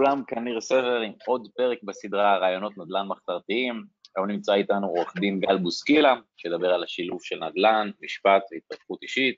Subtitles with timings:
[0.00, 3.84] כולם, כאן ניר סבר עם עוד פרק בסדרה רעיונות נדל"ן מחתרתיים.
[4.16, 9.36] היום נמצא איתנו עורך דין גל בוסקילה, שידבר על השילוב של נדל"ן, משפט והתפתחות אישית.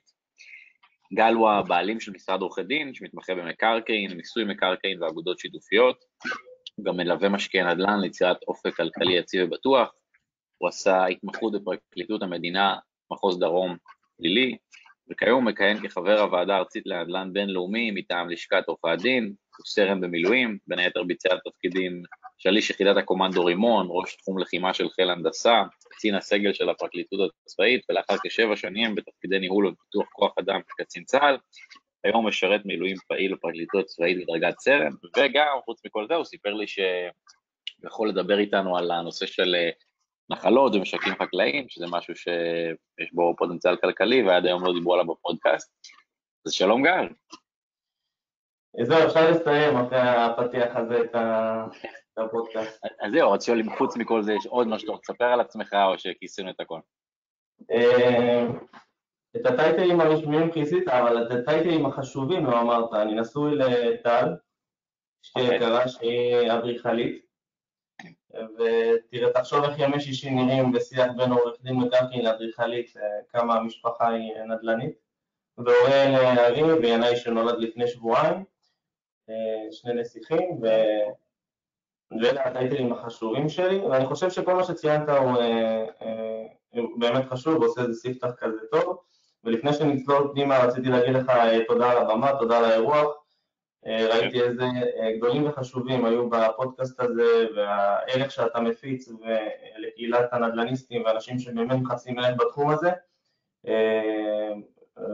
[1.13, 6.03] גל הוא הבעלים של משרד עורכי דין, שמתמחה במקרקעין, מיסוי מקרקעין ואגודות שיתופיות.
[6.75, 9.93] הוא גם מלווה משקיעי נדל"ן ליצירת אופק כלכלי יציב ובטוח.
[10.57, 12.75] הוא עשה התמחות בפרקליטות המדינה,
[13.11, 13.77] מחוז דרום
[14.17, 14.57] פלילי,
[15.11, 20.79] וכיום מכהן כחבר הוועדה הארצית לנדל"ן בינלאומי מטעם לשכת עורכי הדין, הוא סרן במילואים, בין
[20.79, 22.03] היתר ביצע תפקידים
[22.37, 27.81] שליש יחידת הקומנדו רימון, ראש תחום לחימה של חיל הנדסה, קצין הסגל של הפרקליטות הצבאית,
[27.89, 31.37] ולאחר כשבע שנים בתפקידי ניהול ופיתוח כוח אדם כקצין צה"ל,
[32.03, 36.67] היום משרת מילואים פעיל בפרקליטות הצבאית בדרגת סרן, וגם, חוץ מכל זה, הוא סיפר לי
[36.67, 36.85] שהוא
[37.85, 39.69] יכול לדבר איתנו על הנושא של אה,
[40.29, 45.71] נחלות ומשקים חקלאיים, שזה משהו שיש בו פוטנציאל כלכלי, ועד היום לא דיברו עליו בפודקאסט.
[46.45, 47.07] אז שלום גל.
[48.83, 51.15] זהו, אפשר לסיים אחרי הפתיח הזה את
[52.17, 52.85] הפודקאסט.
[53.01, 55.73] אז זהו, אז שואלים, חוץ מכל זה, יש עוד משהו שאתה רוצה לספר על עצמך,
[55.73, 56.79] או שכיסינו את הכל?
[57.71, 58.47] אה,
[59.35, 62.93] את הטייטלים הרשמיים כיסית, אבל את הטייטלים החשובים לא אמרת.
[62.93, 64.35] אני נשוי לטל,
[65.25, 65.55] אשתי אוקיי.
[65.55, 67.25] יקרה שהיא אדריכלית,
[68.33, 74.07] ותראה, תחשוב איך ימי שישי נראים בשיח בין עורך דין מקרקעין לאדריכלית, אה, כמה המשפחה
[74.09, 74.93] היא נדל"נית.
[75.57, 78.43] והורה לארי וינאי שנולד לפני שבועיים, אה,
[79.71, 80.67] שני נסיכים, ו...
[82.11, 87.61] ואלה הטייטלים החשובים שלי, ואני חושב שכל מה שציינת הוא, אה, אה, הוא באמת חשוב,
[87.61, 88.97] ועושה איזה ספתח כזה טוב,
[89.43, 93.07] ולפני שנצלול פנימה רציתי להגיד לך אה, תודה על הבמה, תודה על האירוח,
[93.87, 99.09] אה, ראיתי איזה אה, גדולים וחשובים היו בפודקאסט הזה, והערך שאתה מפיץ
[99.77, 102.89] לקהילת הנדל"ניסטים ואנשים שבאמת מחפשים ערך בתחום הזה,
[103.67, 104.53] אה,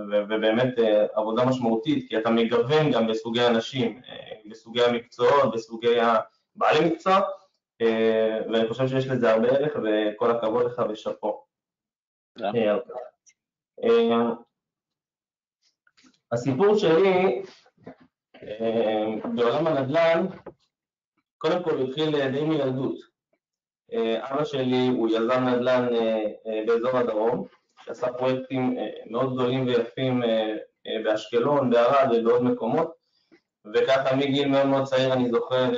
[0.09, 6.89] ובאמת אה, עבודה משמעותית, כי אתה מגוון גם בסוגי אנשים, אה, בסוגי המקצועות, בסוגי הבעלי
[6.89, 7.19] מקצוע,
[7.81, 11.45] אה, ואני חושב שיש לזה הרבה ערך, וכל הכבוד לך ושאפו.
[16.31, 17.41] הסיפור שלי
[19.35, 20.25] בעולם הנדל"ן,
[21.37, 22.95] קודם כל התחיל די מילדות.
[24.19, 25.87] אבא שלי הוא יזם נדל"ן
[26.67, 27.47] באזור הדרום,
[27.85, 30.55] שעשה פרויקטים אה, מאוד גדולים ויפים אה,
[30.87, 32.95] אה, באשקלון, בערד ובעוד מקומות,
[33.73, 35.71] וככה מגיל מאוד מאוד צעיר אני זוכר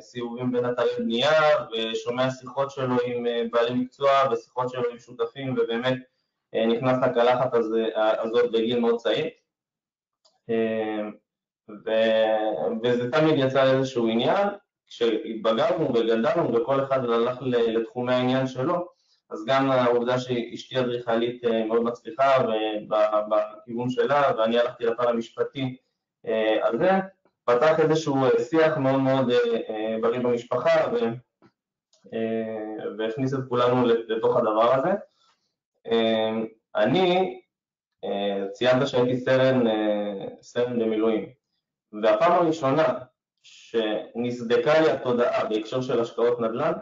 [0.00, 1.30] סיבובים בין אתרי בנייה,
[1.72, 5.98] ושומע שיחות שלו עם בעלי מקצוע ושיחות שלו עם שותפים, ובאמת
[6.54, 9.26] נכנס לקלחת הזה, הזאת בגיל מאוד צעיר.
[11.84, 11.90] ו,
[12.82, 14.48] וזה תמיד יצא איזשהו עניין,
[14.86, 18.91] כשהתבגרנו וגדלנו וכל אחד הלך לתחומי העניין שלו,
[19.32, 22.38] אז גם העובדה שאשתי אדריכלית אה, מאוד מצליחה
[23.28, 25.76] בכיוון שלה, ואני הלכתי לפן המשפטי
[26.26, 26.90] אה, על זה,
[27.44, 29.26] פתח איזשהו אה, שיח מאוד מאוד
[30.00, 31.32] בריא במשפחה ו-
[32.98, 34.90] והכניס את כולנו לתוך הדבר הזה.
[36.76, 37.40] אני,
[38.52, 39.64] ציינת שהייתי סרן,
[40.42, 41.28] סרן במילואים,
[42.02, 42.98] והפעם הראשונה
[43.42, 46.72] שנסדקה לי התודעה בהקשר של השקעות נדל"ן,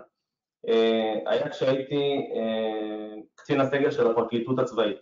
[1.26, 4.96] היה כשהייתי אה, קצין הסגל של הפרקליטות הצבאית.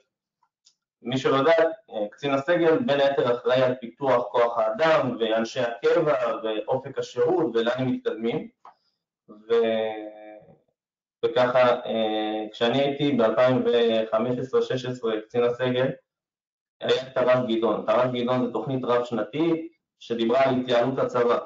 [1.03, 1.53] מי שלא יודע,
[1.91, 7.79] אה, קצין הסגל בין היתר אחראי על פיתוח כוח האדם ואנשי הקבע ואופק השירות ולאן
[7.79, 8.49] הם מתקדמים.
[9.29, 9.55] ו...
[11.25, 15.91] וככה, אה, כשאני הייתי ב-2015-2016 קצין הסגל,
[16.81, 17.85] היה תר"ש גדעון.
[17.87, 21.39] תר"ש גדעון זה תוכנית רב-שנתית שדיברה על התייעלות הצבא,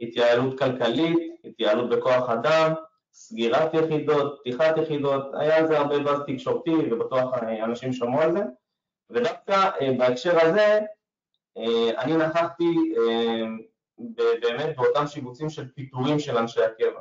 [0.00, 2.72] התייעלות כלכלית, התייעלות בכוח אדם,
[3.14, 8.42] סגירת יחידות, פתיחת יחידות, היה על זה הרבה באז תקשורתי ובטוח אנשים שמעו על זה,
[9.10, 10.80] ודווקא אה, בהקשר הזה
[11.56, 12.64] אה, אני נכחתי
[12.96, 13.44] אה,
[14.40, 17.00] באמת באותם שיבוצים של פיטורים של אנשי הקבע.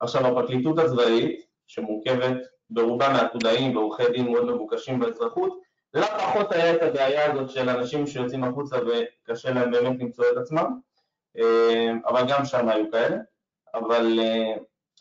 [0.00, 2.36] עכשיו הפרקליטות הצבאית, שמורכבת
[2.70, 5.60] ברובה מעתודאים ועורכי דין מאוד מבוקשים באזרחות,
[5.94, 10.36] לא פחות היה את הבעיה הזאת של אנשים שיוצאים החוצה וקשה להם באמת למצוא את
[10.36, 10.78] עצמם,
[11.38, 13.16] אה, אבל גם שם היו כאלה,
[13.74, 14.54] אבל אה,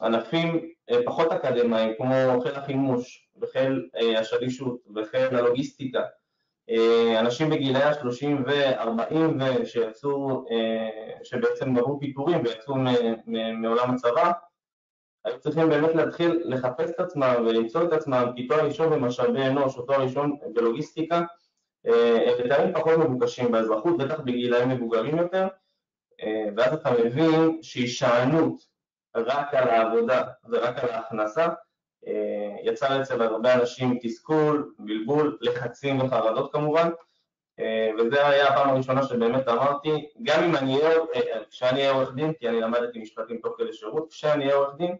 [0.03, 6.01] ענפים אה, פחות אקדמיים כמו חיל החימוש וחיל אה, השלישות וחיל הלוגיסטיקה,
[6.69, 10.45] אה, אנשים בגילאי ה-30 ו-40 שיצאו,
[11.23, 12.75] שבעצם עברו פיטורים ויצאו
[13.53, 14.31] מעולם הצבא,
[15.25, 19.77] היו צריכים באמת להתחיל לחפש את עצמם ולמצוא את עצמם, כי תואר ראשון במשאבי אנוש
[19.77, 21.21] או תואר ראשון בלוגיסטיקה,
[21.85, 25.47] הם תארים פחות מבוקשים באזרחות, בטח בגילאים מבוגרים יותר,
[26.56, 28.72] ואז אתה מבין שהישענות
[29.15, 31.48] רק על העבודה ורק על ההכנסה,
[32.07, 36.89] אה, יצר אצל הרבה אנשים תסכול, בלבול, לחצים וחרדות כמובן,
[38.00, 41.00] וזה היה הפעם הראשונה שבאמת אמרתי, גם אם אני אהיה,
[41.50, 44.95] כשאני אהיה עורך דין, כי אני למדתי משפטים תוך כדי שירות, כשאני אהיה עורך דין,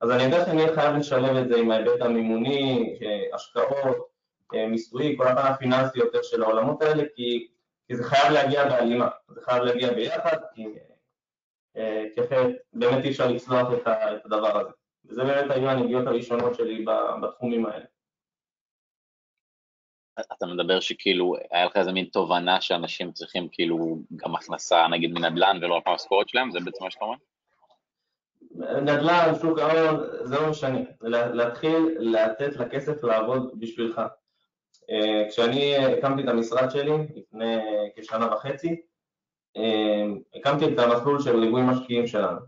[0.00, 2.98] אז אני יודע שאני אהיה חייב לשלב את זה עם ההיבט המימוני,
[3.34, 4.08] השקעות,
[4.52, 7.48] מיסוי, כל הפן הפיננסי יותר של העולמות האלה, כי,
[7.86, 10.66] כי זה חייב להגיע בהלימה, זה חייב להגיע ביחד, כי,
[12.14, 14.70] כי אחרת באמת אי אפשר לצלוח את הדבר הזה.
[15.04, 16.84] וזה באמת היו הנגיעות הראשונות שלי
[17.22, 17.84] בתחומים האלה.
[20.20, 25.58] אתה מדבר שכאילו היה לך איזה מין תובנה שאנשים צריכים כאילו גם הכנסה נגיד מנדל"ן
[25.62, 27.16] ולא רק מהמשכורת שלהם, זה בעצם מה שאתה אומר?
[28.80, 30.78] נדל"ן, שוק ההון, זה לא משנה,
[31.32, 34.00] להתחיל לתת לכסף לעבוד בשבילך.
[34.90, 37.56] אה, כשאני הקמתי את המשרד שלי לפני
[37.96, 38.74] כשנה וחצי, אה,
[40.34, 42.38] הקמתי את המסלול של ליווי משקיעים שלנו.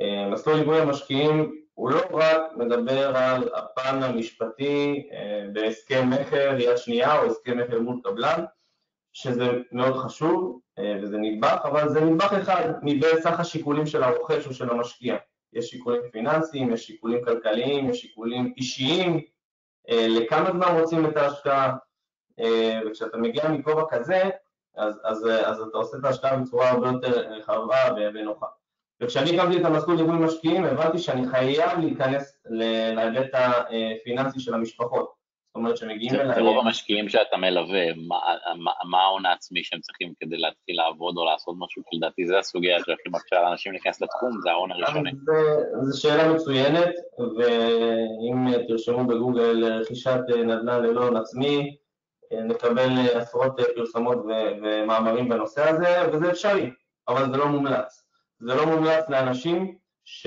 [0.00, 5.08] אה, מסלול ליווי המשקיעים הוא לא רק מדבר על הפן המשפטי
[5.52, 8.44] בהסכם מכר יד שנייה או הסכם מכר מול קבלן,
[9.12, 10.60] שזה מאוד חשוב
[11.02, 15.16] וזה נדבך, אבל זה נדבך אחד מבין השיקולים של הרוכש או של המשקיע.
[15.52, 19.20] יש שיקולים פיננסיים, יש שיקולים כלכליים, יש שיקולים אישיים,
[19.90, 21.76] אה, לכמה זמן רוצים את ההשקעה,
[22.40, 24.22] אה, וכשאתה מגיע מכובע כזה,
[24.76, 27.76] אז, אז, אז אתה עושה את ההשקעה בצורה הרבה יותר רחבה
[28.14, 28.46] ונוחה.
[29.00, 32.38] וכשאני הקמתי את המסלול ליווי משקיעים, הבנתי שאני חייב להיכנס
[32.96, 35.16] להיבט הפיננסי של המשפחות.
[35.48, 36.42] זאת אומרת שמגיעים אליי...
[36.42, 37.84] רוב המשקיעים שאתה מלווה,
[38.90, 41.82] מה ההון העצמי שהם צריכים כדי להתחיל לעבוד או לעשות משהו?
[41.90, 45.10] כי לדעתי זה הסוגיה שהכי מקשה לאנשים להיכנס לתחום, זה ההון הראשוני.
[45.82, 51.76] זו שאלה מצוינת, ואם תרשמו בגוגל רכישת נדל"ן ללא הון עצמי,
[52.32, 54.18] נקבל עשרות פרסומות
[54.62, 56.70] ומאמרים בנושא הזה, וזה אפשרי,
[57.08, 58.04] אבל זה לא מומלץ.
[58.38, 60.26] זה לא מומלץ לאנשים ש...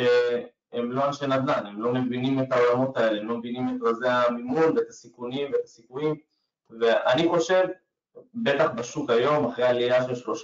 [0.74, 4.08] הם לא אנשי נדל"ן, הם לא מבינים את העולמות האלה, הם לא מבינים את רזי
[4.08, 6.16] המימון ואת הסיכונים ואת הסיכויים
[6.80, 7.64] ואני חושב,
[8.34, 10.36] בטח בשוק היום, אחרי עלייה של 13%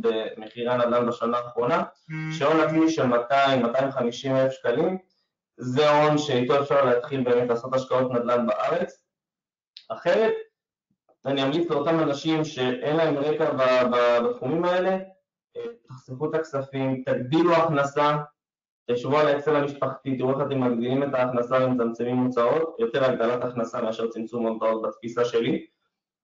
[0.00, 2.14] במחירי הנדל"ן בשנה האחרונה, mm.
[2.38, 3.12] שהון עצמי של 200-250
[4.26, 4.98] אלף שקלים
[5.56, 9.04] זה הון שאיתו אפשר להתחיל באמת לעשות השקעות נדל"ן בארץ
[9.88, 10.32] אחרת,
[11.26, 13.50] אני אמליץ לאותם אנשים שאין להם רקע
[14.22, 14.98] בתחומים האלה,
[15.88, 18.16] תחסכו את הכספים, תגדילו הכנסה
[18.90, 23.82] תשבו על האקסל המשפחתי, תראו איך אתם מגדילים את ההכנסה ומצמצמים הוצאות, יותר הגדלת הכנסה
[23.82, 25.66] מאשר צמצום הוצאות בתפיסה שלי,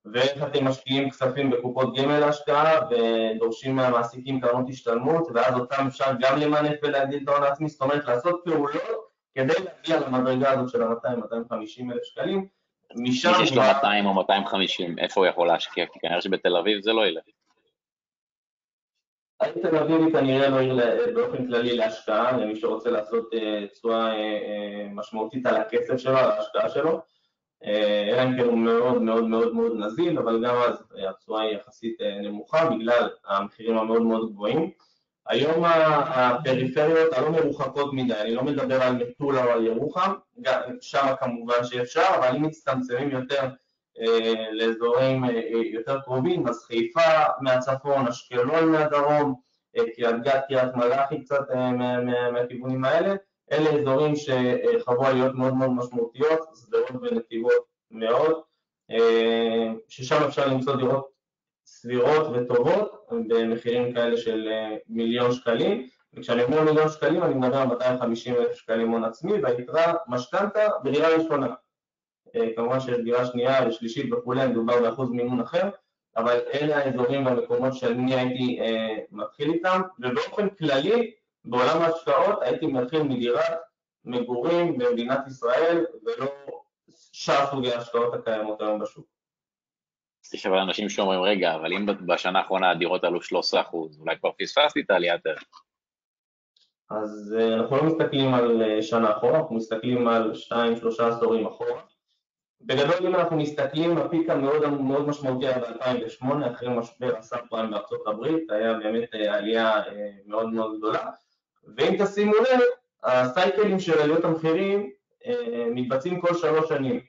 [0.05, 6.37] ואיך אתם משקיעים כספים בקופות גמל להשקעה ודורשים מהמעסיקים קרנות השתלמות, ואז אותם אפשר גם
[6.39, 11.91] למנף ולהגדיל את ההון העצמי, זאת אומרת לעשות פעולות כדי להגיע למדרגה הזאת של ה-200-250
[11.91, 12.47] אלף שקלים,
[12.95, 13.29] משם...
[13.29, 15.85] מי שיש לו 200 או 250, איפה הוא יכול להשקיע?
[15.85, 17.23] כי כנראה שבתל אביב זה לא ילך.
[19.41, 20.75] העיר תל אביב היא כנראה לא עיר
[21.15, 26.31] באופן כללי להשקעה, למי שרוצה לעשות אה, תשואה אה, אה, משמעותית על הכסף שלו, על
[26.31, 27.01] ההשקעה שלו,
[27.63, 32.01] אלא אם כן הוא מאוד מאוד מאוד מאוד נזיל, אבל גם אז התשואה היא יחסית
[32.21, 34.71] נמוכה בגלל המחירים המאוד מאוד גבוהים.
[35.29, 40.13] היום הפריפריות הלא מרוחקות מדי, אני לא מדבר על מטולה או על ירוחם,
[40.81, 43.49] שם כמובן שאפשר, אבל אם מצטמצמים יותר
[43.99, 49.35] אה, לאזורים אה, אה, יותר קרובים, אז חיפה מהצפון, אשקלון מהדרום,
[49.95, 51.41] קריית גת, קריית מלאכי קצת
[52.33, 53.15] מהכיוונים האלה,
[53.51, 58.41] אלה אזורים שחוו עליות מאוד מאוד משמעותיות, שדרות ונתיבות מאוד,
[59.87, 61.18] ששם אפשר למצוא דירות
[61.81, 64.49] סבירות וטובות במחירים כאלה של
[64.89, 69.93] מיליון שקלים, וכשאני אומר מיליון שקלים אני מדבר על 250 אלף שקלים הון עצמי והיתרה
[70.07, 71.47] משכנתה בדירה ראשונה
[72.35, 75.69] אה, כמובן שיש דירה שנייה ושלישית וכולי, מדובר באחוז מימון אחר,
[76.17, 81.11] אבל אלה האזורים והמקומות שאני הייתי אה, מתחיל איתם, ובאופן כללי
[81.45, 83.57] בעולם ההשקעות הייתי מתחיל מדירת
[84.05, 86.27] מגורים במדינת ישראל ולא
[87.11, 89.18] שאר סוגי ההשקעות הקיימות היום בשוק.
[90.33, 94.29] יש אבל אנשים שאומרים, רגע, אבל אם בשנה האחרונה הדירות עלו 13 אחוז, אולי כבר
[94.39, 95.63] פספסתי את העליית ערך.
[96.89, 101.81] אז אה, אנחנו לא מסתכלים על אה, שנה אחורה, אנחנו מסתכלים על 2-3 עשורים אחורה.
[102.61, 108.07] בגדול אם אנחנו מסתכלים, הפיק המאוד מאוד משמעותי היה ב-2008, אחרי משבר הסאב פריים בארצות
[108.07, 109.81] הברית, היה באמת אה, עלייה
[110.25, 111.09] מאוד מאוד גדולה,
[111.77, 112.59] ואם תשימו לב,
[113.03, 114.89] הסייקלים של עליות המחירים
[115.71, 116.99] מתבצעים כל שלוש שנים.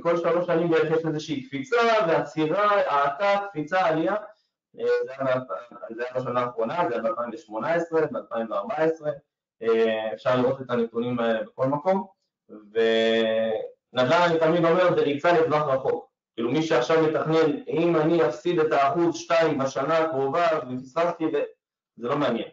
[0.00, 1.76] כל שלוש שנים בערך יש איזושהי קפיצה
[2.08, 4.14] ועצירה, האטה, קפיצה, עלייה,
[4.72, 5.36] זה היה
[6.16, 9.64] בשנה האחרונה, זה היה ב-2018, ב-2014,
[10.14, 12.06] אפשר לראות את הנתונים האלה בכל מקום,
[12.50, 12.78] ו...
[13.92, 18.60] נדל"ן אני תמיד אומר זה ריצה לטווח רחוק, כאילו מי שעכשיו מתכנן אם אני אפסיד
[18.60, 21.24] את האחוז שתיים בשנה הקרובה ופספסתי
[21.96, 22.48] זה לא מעניין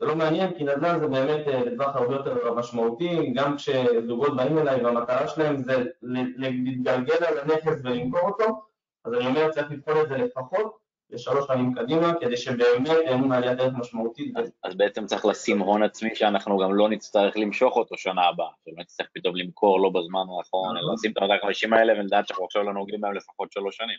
[0.00, 4.58] זה לא מעניין כי נדל"ן זה באמת אה, לטווח הרבה יותר משמעותי גם כשזוגות באים
[4.58, 8.70] אליי והמטרה שלהם זה להתגלגל על הנכס ולמכור אותו
[9.04, 10.80] אז אני אומר, צריך לבחון את זה לפחות
[11.10, 14.36] לשלוש שנים קדימה, כדי שבאמת אין מעליית ערך משמעותית.
[14.36, 18.48] אז, אז בעצם צריך לשים הון עצמי שאנחנו גם לא נצטרך למשוך אותו שנה הבאה,
[18.64, 20.94] שלא נצטרך פתאום למכור לא בזמן הנכון, אלא נכון.
[20.94, 23.98] לשים את ה-250 האלה ולדעת שאנחנו עכשיו לא נוגעים בהם לפחות שלוש שנים.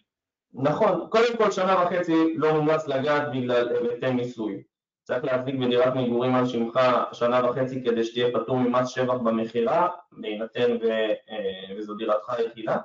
[0.53, 4.63] נכון, קודם כל שנה וחצי לא מומלץ לגעת בגלל היבטי מיסוי.
[5.03, 6.79] צריך להחזיק בדירת מגורים על שמך
[7.13, 10.89] שנה וחצי כדי שתהיה פטור ממס שבח במכירה, בהינתן ו,
[11.29, 12.77] אה, וזו דירתך היחידה.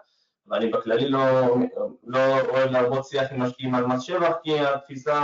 [0.48, 1.20] ואני בכללי לא,
[2.06, 5.14] לא אוהב לעבוד שיח עם משקיעים על מס שבח, כי התפיסה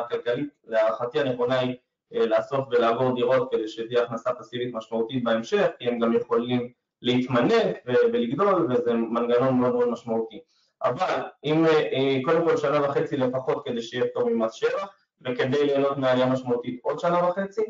[0.00, 1.76] הכלכלית להערכתי הנכונה היא
[2.14, 6.72] אה, לאסוף ולעבור דירות כדי שתהיה הכנסה פסיבית משמעותית בהמשך, כי הם גם יכולים
[7.02, 10.40] להתמנף ולגדול, וזה מנגנון מאוד מאוד משמעותי.
[10.82, 14.88] אבל אם אה, קודם כל שנה וחצי לפחות כדי שיהיה פטור ממס שבח,
[15.24, 17.62] וכדי ליהנות מעלייה משמעותית עוד שנה וחצי,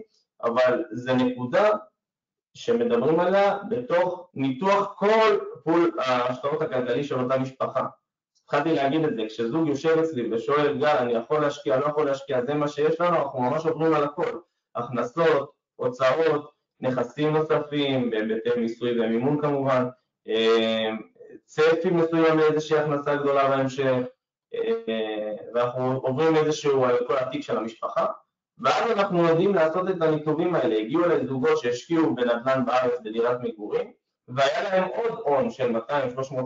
[0.42, 1.70] אבל זה נקודה
[2.54, 7.86] שמדברים עליה בתוך ניתוח כל פול ההשקעות הכלכלי של אותה משפחה.
[8.44, 12.44] התחלתי להגיד את זה, כשזוג יושב אצלי ושואל, גל, אני יכול להשקיע, לא יכול להשקיע,
[12.44, 14.38] זה מה שיש לנו, אנחנו ממש עוברים על הכל.
[14.74, 19.88] הכנסות, הוצאות, נכסים נוספים, בהיבטי מיסוי ומימון כמובן,
[20.28, 20.90] אה,
[21.44, 23.96] צפי מסוים לאיזושהי הכנסה גדולה בהמשך,
[25.54, 28.06] ואנחנו עוברים איזשהו על כל התיק של המשפחה,
[28.58, 33.92] ואז אנחנו יודעים לעשות את הניתובים האלה, הגיעו אליי זוגות שהשקיעו בנדל"ן בארץ בדירת מגורים,
[34.28, 35.80] והיה להם עוד הון של 200-300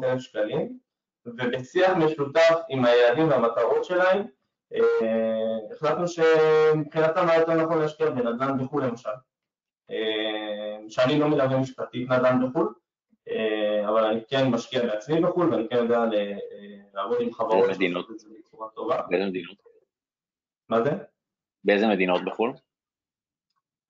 [0.04, 0.78] אלף שקלים,
[1.26, 4.26] ובשיח משותף עם היעדים והמטרות שלהם,
[4.74, 9.10] אה, החלטנו שמבחינתם היה יותר נכון להשקיע בנדל"ן בחו"ל למשל,
[9.90, 12.74] אה, שאני לא מלווה משפטית נדל"ן בחו"ל,
[13.28, 16.04] אה, אבל אני כן משקיע בעצמי בחו"ל ואני כן יודע
[16.94, 17.70] לעבוד עם חברות
[18.38, 19.00] בצורה טובה.
[19.08, 19.56] באיזה מדינות?
[20.68, 20.90] מה זה?
[21.64, 22.52] באיזה מדינות בחו"ל?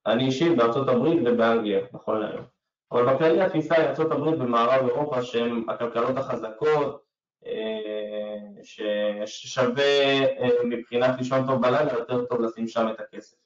[0.07, 2.45] אני אישית בארצות הברית ובאנגליה, נכון להיום.
[2.93, 7.05] אבל בכללי התפיסה היא ארצות הברית ומערב אירופה שהן הכלכלות החזקות,
[7.47, 13.37] אה, ששווה אה, מבחינת לישון טוב בלילה, יותר טוב לשים שם את הכסף.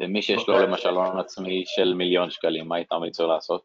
[0.00, 0.66] ומי שיש לו אוקיי.
[0.68, 3.64] למשל הון עצמי של מיליון שקלים, מה היית ממליץ לו לעשות?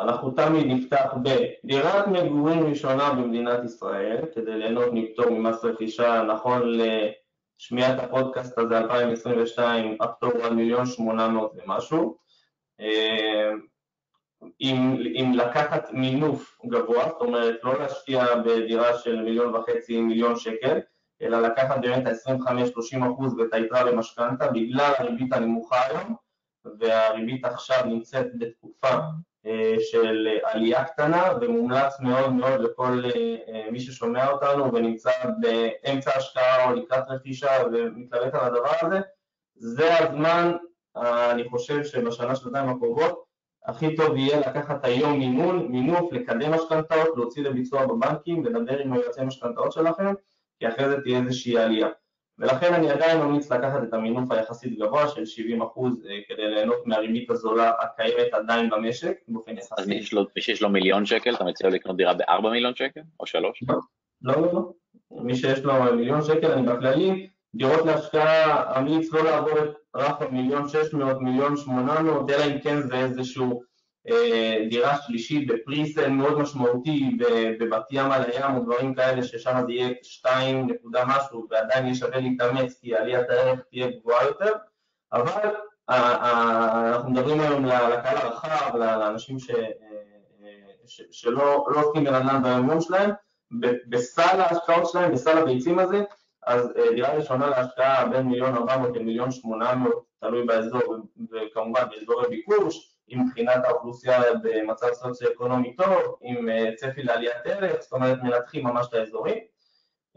[0.00, 6.62] אנחנו תמיד נפתח בדירת מגורים ראשונה במדינת ישראל, כדי ליהנות מפטור ממס רכישה, נכון
[7.58, 12.16] לשמיעת הפודקאסט הזה 2022, הפטור הוא על מיליון שמונה מאות ומשהו.
[14.60, 20.80] אם, אם לקחת מינוף גבוה, זאת אומרת לא להשקיע בדירה של מיליון וחצי, מיליון שקל,
[21.22, 26.14] אלא לקחת באמת ה-25-30 אחוז ואת היתרה במשכנתה בגלל הריבית הנמוכה היום,
[26.78, 29.00] והריבית עכשיו נמצאת בתקופה אה,
[29.78, 36.74] של עלייה קטנה ומומלץ מאוד מאוד לכל אה, מי ששומע אותנו ונמצא באמצע השקעה או
[36.74, 39.00] לקראת רכישה ומתלבט על הדבר הזה,
[39.54, 40.52] זה הזמן,
[41.30, 43.24] אני חושב שבשנה שנתיים הקרובות
[43.66, 49.22] הכי טוב יהיה לקחת היום מימון, מינוף, לקדם משכנתאות, להוציא לביצוע בבנקים, לדבר עם היועצי
[49.22, 50.14] משכנתאות שלכם,
[50.58, 51.88] כי אחרי זה תהיה איזושהי עלייה.
[52.42, 57.30] ולכן אני עדיין ממליץ לקחת את המינוף היחסית גבוה של 70% אה, כדי ליהנות מהריבית
[57.30, 59.74] הזולה הקיימת עדיין במשק באופן יחסי.
[59.78, 60.02] אז מי
[60.42, 63.62] שיש לו מיליון שקל, אתה מציע לו לקנות דירה ב-4 מיליון שקל או 3?
[63.68, 63.76] לא,
[64.22, 64.52] לא, לא.
[64.52, 64.72] לא.
[65.10, 70.68] מי שיש לו מיליון שקל, אני בכללי, דירות להשקעה, אמליץ לא לעבור את רף המיליון
[70.68, 73.62] 600, מיליון 800, אלא אם כן זה איזשהו
[74.70, 77.16] דירה שלישית בפריסל מאוד משמעותי
[77.60, 81.94] בבת ים על הים או דברים כאלה ששם זה יהיה 2 נקודה משהו ועדיין יהיה
[81.94, 84.52] שווה להתאמץ כי עליית הערך תהיה גבוהה יותר.
[85.12, 85.50] אבל
[85.88, 89.66] אנחנו מדברים היום לקהל הרחב, לאנשים ש, אה,
[90.86, 93.10] ש, שלא לא עוסקים בנדל"ן ביום יום שלהם
[93.88, 96.02] בסל ההשקעות שלהם, בסל הביצים הזה
[96.46, 100.80] אז אה, דירה ראשונה להשקעה בין מיליון 400 למיליון 800 תלוי באזור
[101.32, 107.92] וכמובן באזורי ביקוש עם מבחינת האוכלוסייה במצב סוציו-אקונומי טוב, עם אה, צפי לעליית ערך, זאת
[107.92, 109.38] אומרת מנתחים ממש את האזורים,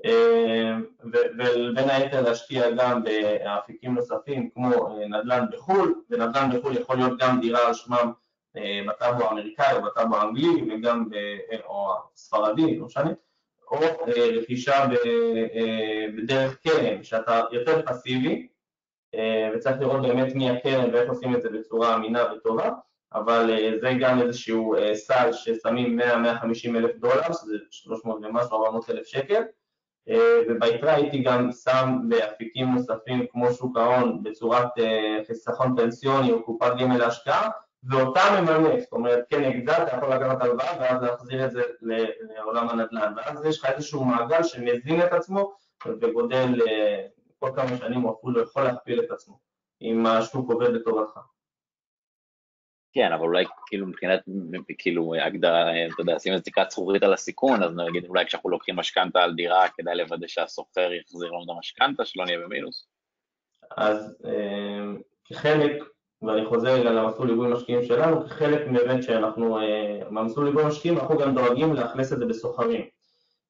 [0.05, 7.19] אה, ובין היתר להשקיע גם באפיקים נוספים כמו אה, נדל"ן בחו"ל, ונדל"ן בחו"ל יכול להיות
[7.19, 8.11] גם דירה על שמם
[8.87, 11.05] בטאבו האמריקאי או בטאבו האנגלי וגם,
[11.65, 13.11] או הספרדי, לא משנה,
[13.71, 13.77] או
[14.07, 14.85] רכישה
[16.17, 18.47] בדרך קרן, שאתה יותר פסיבי,
[19.55, 22.69] וצריך לראות באמת מי הקרן ואיך עושים את זה בצורה אמינה וטובה,
[23.13, 26.03] אבל אה, זה גם איזשהו אה, סל ששמים 100-150
[26.75, 29.41] אלף דולר, שזה 300 ומשהו, 400 אלף שקל,
[30.49, 34.67] וביתרה הייתי גם שם באפיקים נוספים כמו שוק ההון בצורת
[35.27, 37.49] חיסכון פנסיוני או קופת גמל להשקעה,
[37.89, 41.61] ואותה ממנף, זאת אומרת כן הגדל, אתה יכול לקחת הלוואה ואז להחזיר את זה
[42.35, 45.53] לעולם הנדל"ן, ואז יש לך איזשהו מעגל שמזין את עצמו
[46.01, 46.61] וגודל
[47.39, 49.39] כל כמה שנים הוא אפילו יכול להכפיל את עצמו,
[49.81, 51.19] אם השוק עובד לטובתך.
[52.95, 54.19] כן, אבל אולי כאילו מבחינת,
[54.77, 58.75] כאילו הגדרה, אתה יודע, שים איזה תקרת זכוכית על הסיכון, אז נגיד אולי כשאנחנו לוקחים
[58.75, 62.87] משכנתה על דירה, כדאי לוודא שהסוחר יחזיר לנו את המשכנתה, שלא נהיה במינוס.
[63.77, 65.83] אז אה, כחלק,
[66.21, 71.17] ואני חוזר רגע למסלול ליווי משקיעים שלנו, כחלק באמת שאנחנו, אה, במסלול ליווי משקיעים אנחנו
[71.17, 72.85] גם דואגים לאכלס את זה בסוחרים.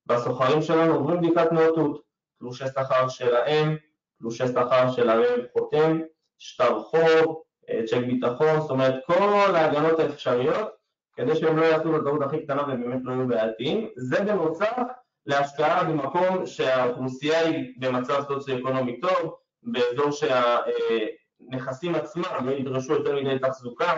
[0.08, 2.05] והסוחרים שלנו עוברים בדיקת נאותות,
[2.46, 3.78] תלושי שכר שלהם,
[4.20, 6.00] תלושי שכר של הרב חותם,
[6.38, 10.70] שטר חוב, אה, צ'ק ביטחון, זאת אומרת כל ההגנות האפשריות
[11.16, 13.90] כדי שהם לא יעשו את הטעות הכי קטנה ובאמת לא יהיו בעייתיים.
[13.96, 14.78] זה בנוסף
[15.26, 23.98] להשקעה במקום שהאוכלוסייה היא במצב סוציו-אקונומי טוב, באזור שהנכסים עצמם לא ידרשו יותר מדי תחזוקה,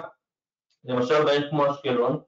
[0.85, 2.19] למשל בעיר כמו אשקלון,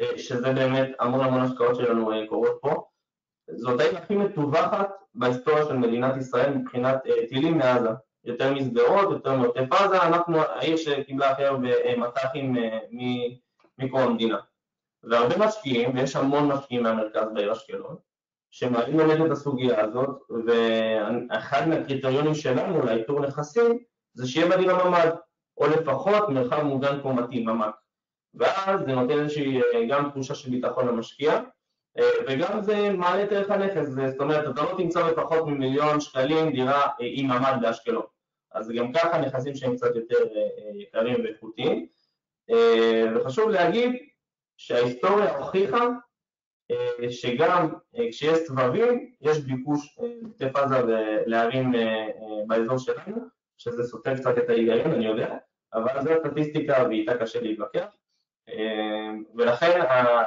[0.00, 2.84] אה, שזה באמת המון המון השקעות שלנו אה, קורות פה.
[3.50, 7.90] זאת העיר הכי מטווחת בהיסטוריה של מדינת ישראל מבחינת טילים מעזה.
[8.24, 12.56] יותר משדרות, יותר מעוטף עזה, אנחנו העיר שקיבלה הכי הרבה מט"חים
[13.78, 14.38] מקום המדינה.
[15.02, 17.96] והרבה משקיעים, ויש המון משקיעים מהמרכז בעיר אשקלון,
[18.50, 23.78] שמעלים באמת את הסוגיה הזאת, ואחד מהקריטריונים שלנו לאיתור נכסים
[24.14, 25.10] זה שיהיה בדירה ממ"ד,
[25.58, 27.74] או לפחות מרחב מוגן קומתי, ממ"ק.
[28.34, 31.40] ואז זה נותן איזושהי גם תחושה של ביטחון למשקיע,
[32.26, 36.88] וגם זה מעלה את ערך הנכס, זאת אומרת, אתה לא תמצא בפחות ממיליון שקלים דירה
[36.98, 38.02] עם ממ"ד באשקלון.
[38.52, 40.18] אז גם ככה נכסים שהם קצת יותר
[40.74, 41.86] יקרים ואיכותיים.
[43.14, 43.92] וחשוב להגיד
[44.56, 45.88] שההיסטוריה הוכיחה
[47.10, 47.68] שגם
[48.10, 50.76] כשיש סבבים, יש ביקוש בעוטף עזה
[51.26, 51.72] לערים
[52.46, 53.16] באזור שלנו,
[53.58, 55.36] שזה סותר קצת את ההיגיון, אני יודע,
[55.74, 57.86] אבל זו הסטטיסטיקה ואיתה קשה להתווכח.
[59.34, 59.80] ולכן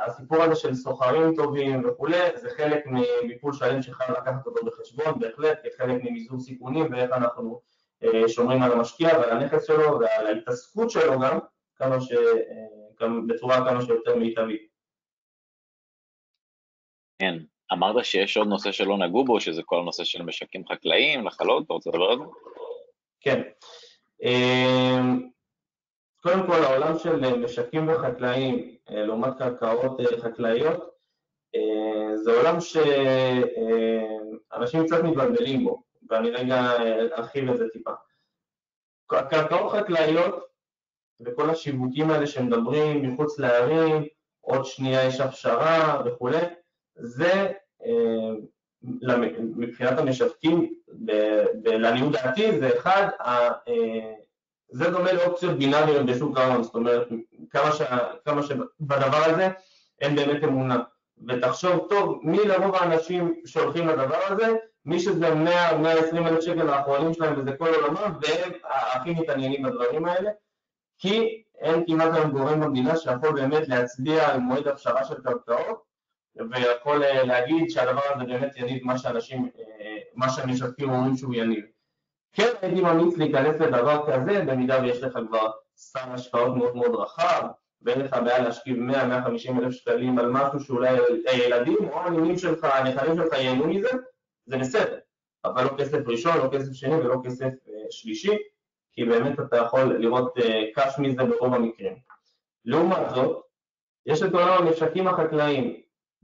[0.05, 2.83] הסיפור הזה של סוחרים טובים וכולי, זה חלק
[3.23, 7.61] מביפול שלם שחייב לקחת אותו בחשבון, בהחלט, כחלק ממזעור סיכונים ואיך אנחנו
[8.27, 11.39] שומרים על המשקיע ועל הנכס שלו ועל ההתעסקות שלו גם,
[11.75, 12.11] כמה ש...
[13.01, 14.67] גם בצורה כמה שיותר מיטבית.
[17.19, 17.35] כן,
[17.73, 21.73] אמרת שיש עוד נושא שלא נגעו בו, שזה כל הנושא של משקים חקלאיים, נחלות, אתה
[21.73, 22.23] רוצה לדבר על זה?
[23.19, 23.41] כן.
[26.25, 30.95] קודם כל העולם של משקים וחקלאים לעומת קרקעות חקלאיות
[32.15, 34.05] זה עולם שאנשים
[34.85, 36.71] קצת מתבלבלים בו, ואני רגע
[37.17, 37.91] ארחיב את זה טיפה.
[39.07, 40.45] קרקעות חקלאיות
[41.25, 44.05] וכל השיווקים האלה שמדברים מחוץ לערים,
[44.41, 46.41] עוד שנייה יש הפשרה וכולי,
[46.95, 47.51] זה
[49.55, 50.73] מבחינת המשווקים,
[51.65, 53.07] לעניות דעתי, זה אחד
[54.75, 57.07] זה דומה לאופציות בינאריות בשוק ההון, זאת אומרת,
[57.49, 57.81] כמה, ש...
[58.25, 59.49] כמה שבדבר הזה
[60.01, 60.83] אין באמת אמונה.
[61.27, 64.47] ותחשוב טוב, מי לרוב האנשים שהולכים לדבר הזה,
[64.85, 65.35] מי שזה 100-120
[66.17, 70.31] אלף שקל האחרונים שלהם וזה כל עולמם, והם הכי מתעניינים בדברים האלה,
[70.97, 75.83] כי אין כמעט היום גורם במדינה שיכול באמת להצביע על מועד הפשרה של קרקעות,
[76.51, 79.49] ויכול להגיד שהדבר הזה באמת יניב מה שאנשים,
[80.15, 81.74] מה שהמשווקים אומרים שהוא יניב.
[82.35, 87.47] כן הייתי ממליץ להיכנס לדבר כזה במידה ויש לך כבר סתם השקעות מאוד מאוד רחב
[87.81, 93.15] ואין לך בעיה להשכיב 100-150 אלף שקלים על משהו שאולי הילדים או הנינים שלך, הנכדים
[93.15, 93.89] שלך ייהנו מזה,
[94.45, 94.97] זה בסדר,
[95.45, 97.49] אבל לא כסף ראשון, לא כסף שני ולא כסף
[97.89, 98.37] שלישי,
[98.93, 100.33] כי באמת אתה יכול לראות
[100.75, 101.95] קש מזה ברוב המקרים.
[102.65, 103.43] לעומת זאת,
[104.05, 105.81] יש את עולם המשקים החקלאיים.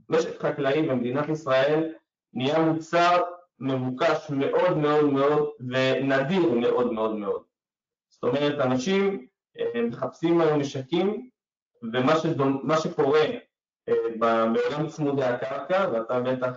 [0.08, 1.92] משק חקלאי במדינת ישראל
[2.34, 3.22] נהיה מוצר
[3.62, 7.42] מבוקש מאוד מאוד מאוד ונדיר מאוד מאוד מאוד.
[8.08, 9.26] זאת אומרת, אנשים
[9.74, 11.28] מחפשים היום משקים,
[11.92, 13.24] ומה שקורה
[14.18, 16.56] בעולם צמודי הקרקע, ואתה בטח,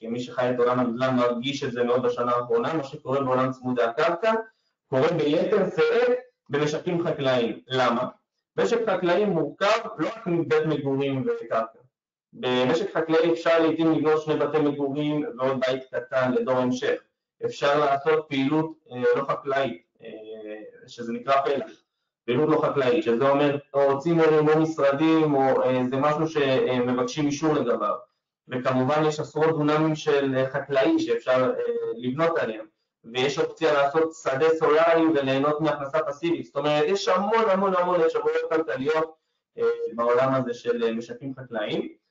[0.00, 3.82] כמי שחי את עולם הנדל"ן מרגיש את זה מאוד בשנה האחרונה, מה שקורה בעולם צמודי
[3.82, 4.32] הקרקע,
[4.86, 6.18] קורה ביתר שאת
[6.50, 7.60] במשקים חקלאיים.
[7.66, 8.08] למה?
[8.58, 11.78] משק חקלאי מורכב לא רק מבית מגורים וקרקע.
[12.34, 17.00] במשק חקלאי אפשר לעיתים לבנות שני בתי מגורים ועוד בית קטן לדור המשך.
[17.44, 18.72] אפשר לעשות פעילות
[19.16, 19.82] לא חקלאית,
[20.86, 21.70] שזה נקרא פלח,
[22.26, 27.94] פעילות לא חקלאית, שזה אומר או צימרים או משרדים או זה משהו שמבקשים אישור לגביו.
[28.48, 31.52] וכמובן יש עשרות דונמים של חקלאי שאפשר
[31.96, 32.66] לבנות עליהם,
[33.04, 36.44] ויש אופציה לעשות שדה סולארי וליהנות מהכנסה פסיבית.
[36.44, 39.14] זאת אומרת, יש המון המון המון אפשרויות כלכליות
[39.94, 42.03] בעולם הזה של משקים חקלאיים.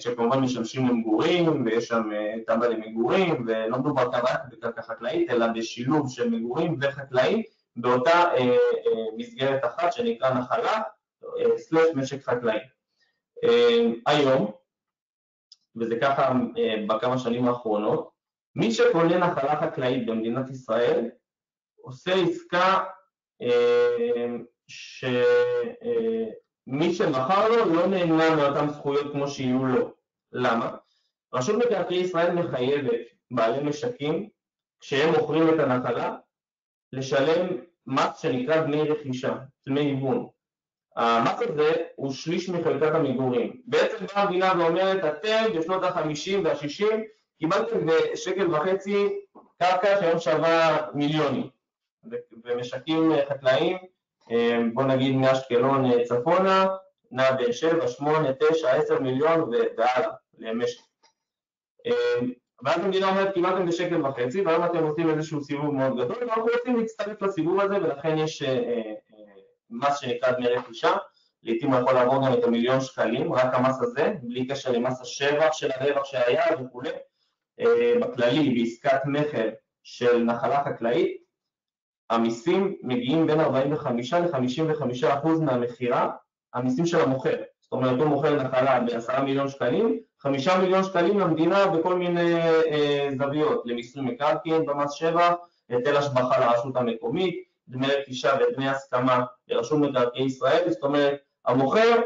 [0.00, 2.08] שכמובן משמשים למגורים ויש שם
[2.46, 4.08] תב"ע למגורים ולא מדובר
[4.50, 7.42] בקרקע חקלאית אלא בשילוב של מגורים וחקלאי
[7.76, 8.22] באותה
[9.16, 10.82] מסגרת אחת שנקרא נחלה
[11.56, 12.58] סלש משק חקלאי.
[14.06, 14.52] היום,
[15.76, 16.32] וזה ככה
[16.88, 18.10] בכמה שנים האחרונות,
[18.56, 21.10] מי שקונה נחלה חקלאית במדינת ישראל
[21.80, 22.84] עושה עסקה
[26.68, 29.94] שמי שמכר לו לא נהנה מאותן זכויות כמו שיהיו לו.
[30.32, 30.76] למה?
[31.34, 33.00] רשות מקרקעי ישראל מחייבת
[33.30, 34.28] בעלי משקים,
[34.80, 36.16] כשהם מוכרים את הנחלה,
[36.92, 37.46] לשלם
[37.86, 39.34] מס שנקרא דמי רכישה,
[39.66, 40.28] דמי היוון.
[40.96, 43.60] המס הזה הוא שליש מחלקת המגורים.
[43.66, 46.84] בעצם באה המדינה ואומרת, אתם בשנות ה-50 וה-60
[47.38, 49.08] קיבלתם בשקל וחצי
[49.58, 51.48] קרקע שהיום שווה מיליונים,
[52.44, 53.76] ומשקים חקלאיים,
[54.74, 56.66] בוא נגיד מאשקלון צפונה,
[57.10, 60.80] נע ב-7, 8, 9, 10 מיליון והלאה למשק.
[62.64, 66.78] ואז המדינה אומרת, קיבלתם בשקל וחצי, והיום אתם עושים איזשהו סיבוב מאוד גדול, ואנחנו רוצים
[66.78, 68.42] להצטרף לסיבוב הזה, ולכן יש
[69.70, 70.92] מס שנקרא דמי רכישה,
[71.42, 75.52] לעיתים הוא יכול לעבור גם את המיליון שקלים, רק המס הזה, בלי קשר למס השבח
[75.52, 76.90] של הרווח שהיה וכולי.
[78.00, 79.48] בכללי, בעסקת מכר
[79.82, 81.23] של נחלה חקלאית,
[82.14, 86.10] המיסים מגיעים בין 45 ל-55 אחוז מהמכירה,
[86.54, 87.36] המיסים של המוכר.
[87.60, 93.08] זאת אומרת, הוא מוכר נחלה ב-10 מיליון שקלים, 5 מיליון שקלים למדינה בכל מיני אה,
[93.18, 95.32] זוויות, למיסוי מקרקעין במס שבח,
[95.68, 102.00] היטל השבחה לרשות המקומית, דמי רכישה ודמי הסכמה לרשות מקרקעי ישראל, זאת אומרת המוכר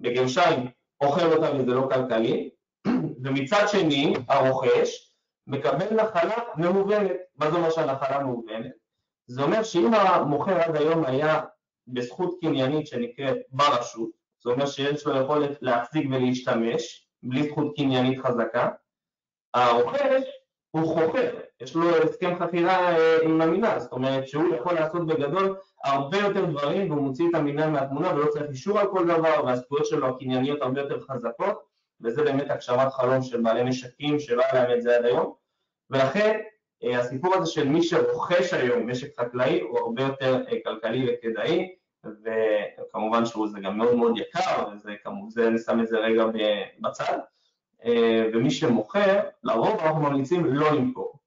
[0.00, 0.66] בגרשיים
[1.00, 2.50] אוכל אותה וזה לא כלכלי,
[3.24, 5.14] ומצד שני הרוכש
[5.46, 7.10] מקבל נחלה מהוונת.
[7.36, 8.83] מה זה אומר שהנחלה מהוונת?
[9.26, 11.40] זה אומר שאם המוכר עד היום היה
[11.86, 14.10] בזכות קניינית שנקראת ברשות,
[14.44, 18.68] זה אומר שיש לו יכולת להחזיק ולהשתמש בלי זכות קניינית חזקה,
[19.54, 20.22] הרוכש
[20.70, 25.56] הוא חוכר, יש לו הסכם חכירה אה, עם המינהל, זאת אומרת שהוא יכול לעשות בגדול
[25.84, 29.86] הרבה יותר דברים והוא מוציא את המינהל מהתמונה ולא צריך אישור על כל דבר והזכויות
[29.86, 31.62] שלו הקנייניות הרבה יותר חזקות
[32.00, 35.34] וזה באמת הגשמת חלום של בעלי משקים שלא היה להם את זה עד היום.
[35.90, 36.40] ולכן
[36.92, 43.24] הסיפור הזה של מי שרוכש היום משק חקלאי הוא הרבה יותר אה, כלכלי וכדאי וכמובן
[43.24, 46.24] שזה גם מאוד מאוד יקר וזה כמובן, אני שם את זה רגע
[46.80, 47.18] בצד
[47.84, 51.18] אה, ומי שמוכר, לרוב אנחנו ממליצים לא למכור,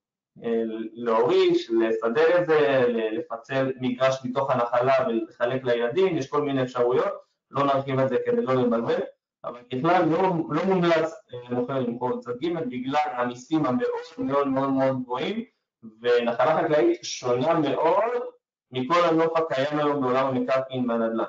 [0.43, 0.62] אה,
[0.93, 7.13] להוריש, לסדר את זה, לפצל מגרש מתוך הנחלה ולחלק לילדים, יש כל מיני אפשרויות,
[7.52, 9.00] לא נרחיב את זה כדי לא לבלבל,
[9.43, 14.69] אבל ככלל לא, לא מומלץ אה, למוכר למכור צד ג' בגלל המיסים המאוד מאוד מאוד
[14.69, 15.43] מאוד גבוהים
[16.02, 18.21] ונחלה חקלאית שונה מאוד
[18.71, 21.23] מכל הנוף הקיים היום בעולם המקרקעין והנדל"ן.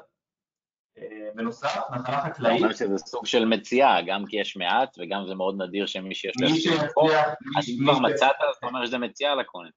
[1.35, 2.61] בנוסף, נחלה חקלאית.
[2.61, 6.33] זאת שזה סוג של מציאה, גם כי יש מעט וגם זה מאוד נדיר שמי שיש
[6.41, 7.11] לו איזשהו חוק,
[7.59, 9.69] אז אם כבר מצאת, זאת אומרת שזה מציאה לקונה.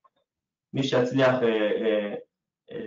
[0.74, 2.16] מי שיצליח אה, אה,
[2.72, 2.86] אה,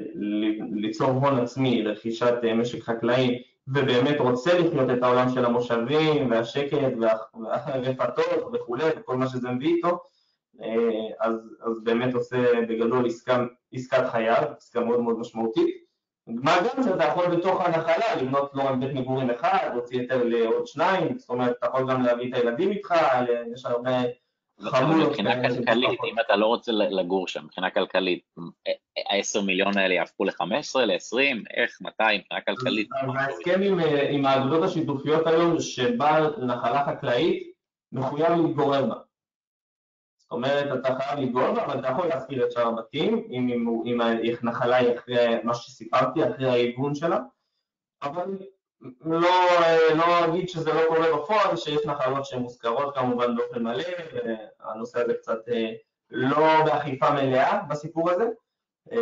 [0.74, 6.79] ליצור הון עצמי, רכישת משק חקלאי, ובאמת רוצה לחיות את העולם של המושבים והשקט
[7.42, 9.98] והרפתות וכולי, וכל מה שזה מביא איתו,
[11.20, 15.85] אז, אז באמת עושה בגדול עסקה, עסקת חייו, עסקה מאוד מאוד משמעותית.
[16.27, 20.66] מה גם שאתה יכול בתוך הנחלה לבנות לא רק בית מגורים אחד, להוציא היתר לעוד
[20.66, 22.94] שניים, זאת אומרת, אתה יכול גם להביא את הילדים איתך,
[23.55, 23.90] יש הרבה.
[25.07, 30.79] מבחינה כלכלית, אם אתה לא רוצה לגור שם, מבחינה כלכלית, ה-10 מיליון האלה יהפכו ל-15,
[30.79, 31.19] ל-20,
[31.57, 32.88] איך, מתי, מבחינה כלכלית?
[32.93, 33.61] ההסכם
[34.11, 37.53] עם האגודות השיתופיות היום, שבעל נחלה חקלאית
[37.93, 38.95] מחויב להתגורר בה.
[40.35, 43.29] אומרת, אתה חייב לגרום, אבל אתה יכול להזכיר את שאר הבתים,
[43.85, 44.01] אם
[44.43, 47.19] הנחלה היא אחרי מה שסיפרתי, אחרי ההיוון שלה,
[48.03, 48.38] אבל
[49.05, 49.20] לא,
[49.94, 55.14] לא אגיד שזה לא קורה בפועל, שיש נחלות שהן מוזכרות כמובן באופן מלא, והנושא הזה
[55.14, 55.73] קצת אה,
[56.11, 58.25] לא באכיפה מלאה בסיפור הזה,
[58.92, 58.99] אה,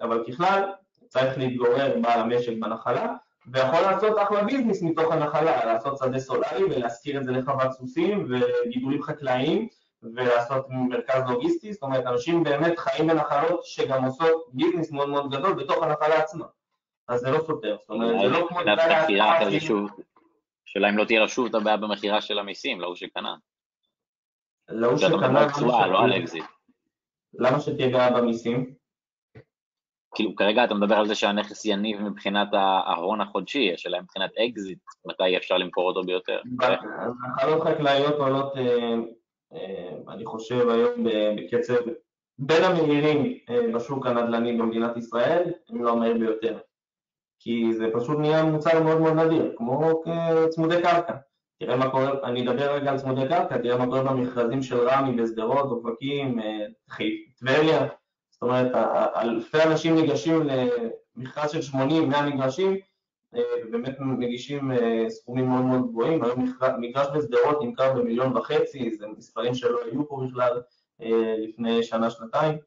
[0.00, 0.72] אבל ככלל
[1.08, 3.14] צריך להתגורר בעל המשק בנחלה,
[3.52, 9.02] ויכול לעשות אחלה ביזנס מתוך הנחלה, לעשות שדה סולארי ולהשכיר את זה לחוות סוסים וגידולים
[9.02, 9.68] חקלאיים
[10.02, 15.52] ולעשות מרכז לוגיסטי, זאת אומרת אנשים באמת חיים בנחלות שגם עושות ביזנס מאוד מאוד גדול
[15.52, 16.44] בתוך הנחלה עצמה,
[17.08, 18.60] אז זה לא סותר, זאת אומרת זה לא כמו...
[20.64, 23.36] שאלה אם לא תהיה לו שוב את הבעיה במכירה של המיסים, להוא שקנה.
[24.68, 25.46] להוא שקנה...
[25.86, 26.44] לא על אקזיט.
[27.34, 28.74] למה שתהיה בעיה במיסים?
[30.14, 32.48] כאילו כרגע אתה מדבר על זה שהנכס יניב מבחינת
[32.86, 36.40] ההון החודשי, השאלה מבחינת אקזיט, מתי אפשר למכור אותו ביותר.
[37.36, 38.94] נחלות חקלאיות עולות אה,
[39.54, 41.74] אה, אני חושב היום בקצב
[42.38, 46.58] בין המהירים אה, בשוק הנדל"ני במדינת ישראל, אם לא המהיר ביותר.
[47.42, 50.02] כי זה פשוט נהיה מוצר מאוד מאוד נדיר, כמו
[50.50, 51.14] צמודי קרקע.
[51.60, 55.22] תראה מה קורה, אני אדבר רגע על צמודי קרקע, תראה מה קורה במכרזים של רמי
[55.22, 56.66] בשדרות, אופקים, אה,
[57.38, 57.86] טבריה.
[58.30, 58.72] זאת אומרת,
[59.16, 60.42] אלפי אנשים ניגשים
[61.16, 62.76] למכרז של 80-100 מגרשים,
[63.32, 69.54] ובאמת מגישים אה, סכומים מאוד מאוד גבוהים, היום מגרש בשדרות נמכר במיליון וחצי, זה מספרים
[69.54, 70.62] שלא היו פה בכלל
[71.02, 72.58] אה, לפני שנה-שנתיים,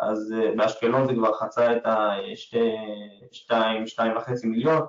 [0.00, 4.82] אז באשקלון זה כבר חצה את ה-2.5 מיליון,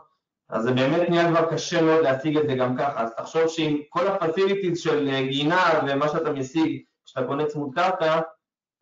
[0.50, 3.78] אז זה באמת נהיה כבר קשה מאוד להשיג את זה גם ככה, אז תחשוב שעם
[3.90, 8.20] כל הפסיליטיז של גינה ומה שאתה משיג כשאתה קונה צמוד קרקע,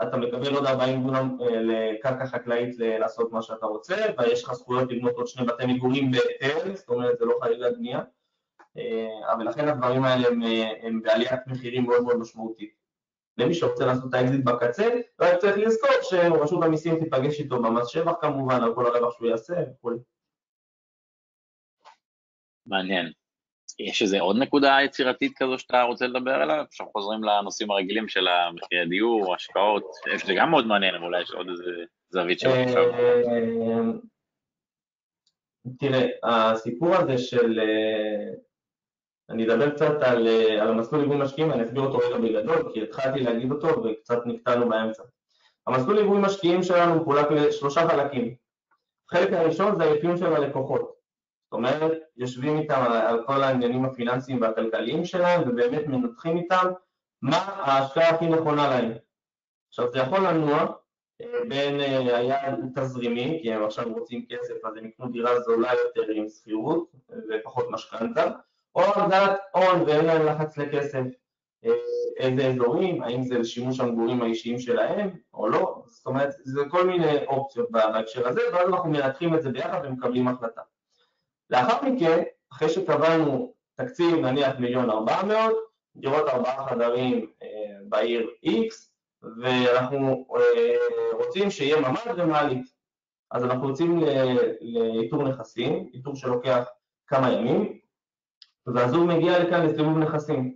[0.02, 5.14] אתה מקבל עוד 40 דונם לקרקע חקלאית לעשות מה שאתה רוצה, ויש לך זכויות לבנות
[5.14, 8.02] עוד שני בתי מגורים בהיתר, זאת אומרת זה לא חריגת בנייה,
[9.32, 10.42] אבל לכן הדברים האלה הם,
[10.82, 12.81] הם בעליית מחירים מאוד מאוד משמעותית.
[13.38, 14.90] למי שרוצה לעשות את האקזיט בקצה,
[15.22, 19.54] רק צריך לזכור שרשות המיסים תיפגש איתו במס שבח כמובן, על כל הרווח שהוא יעשה
[19.54, 19.92] וכו'.
[22.66, 23.12] מעניין.
[23.80, 26.62] יש איזה עוד נקודה יצירתית כזו שאתה רוצה לדבר עליה?
[26.62, 29.84] עכשיו חוזרים לנושאים הרגילים של המחירי דיור, השקעות,
[30.26, 31.72] זה גם מאוד מעניין, אבל אולי יש עוד איזה
[32.10, 32.84] זווית של עכשיו.
[35.80, 37.60] תראה, הסיפור הזה של...
[39.32, 40.28] אני אדבר קצת על,
[40.62, 44.70] על המסלול ליווי משקיעים, אני אסביר אותו רגע בגדול, כי התחלתי להגיד אותו וקצת נקטענו
[44.70, 45.04] באמצע.
[45.68, 48.36] המסלול ליווי משקיעים שלנו מחולק לשלושה חלקים.
[49.10, 50.82] החלק הראשון זה האפיון של הלקוחות.
[51.44, 56.72] זאת אומרת, יושבים איתם על, על כל העניינים הפיננסיים והכלכליים שלהם ובאמת מנתחים איתם
[57.22, 58.92] מה ההשקעה הכי נכונה להם.
[59.70, 60.66] עכשיו זה יכול לנוע
[61.48, 66.30] בין היעד תזרימי, כי הם עכשיו רוצים כסף אז הם יקנו דירה זולה יותר עם
[66.30, 66.92] שכירות
[67.30, 68.32] ופחות משכנתה,
[68.76, 71.04] או הגדלת הון ואין להם לחץ לכסף,
[72.18, 77.26] איזה אזורים, האם זה לשימוש המגורים האישיים שלהם או לא, זאת אומרת זה כל מיני
[77.26, 80.62] אופציות בהקשר הזה ואז אנחנו מנתחים את זה ביחד ומקבלים החלטה.
[81.50, 85.56] לאחר מכן, אחרי שקבענו תקציב נניח מיליון ארבע מאות,
[85.96, 87.48] דירות ארבעה חדרים אה,
[87.90, 88.92] בעיר X,
[89.42, 90.76] ואנחנו אה,
[91.14, 92.66] רוצים שיהיה ממ"ד ומעלית.
[93.32, 94.04] אז אנחנו יוצאים
[94.62, 96.70] לאיתור נכסים, איתור שלוקח
[97.08, 97.80] כמה ימים,
[98.68, 100.54] והזוג מגיע לכאן לסיבוב נכסים.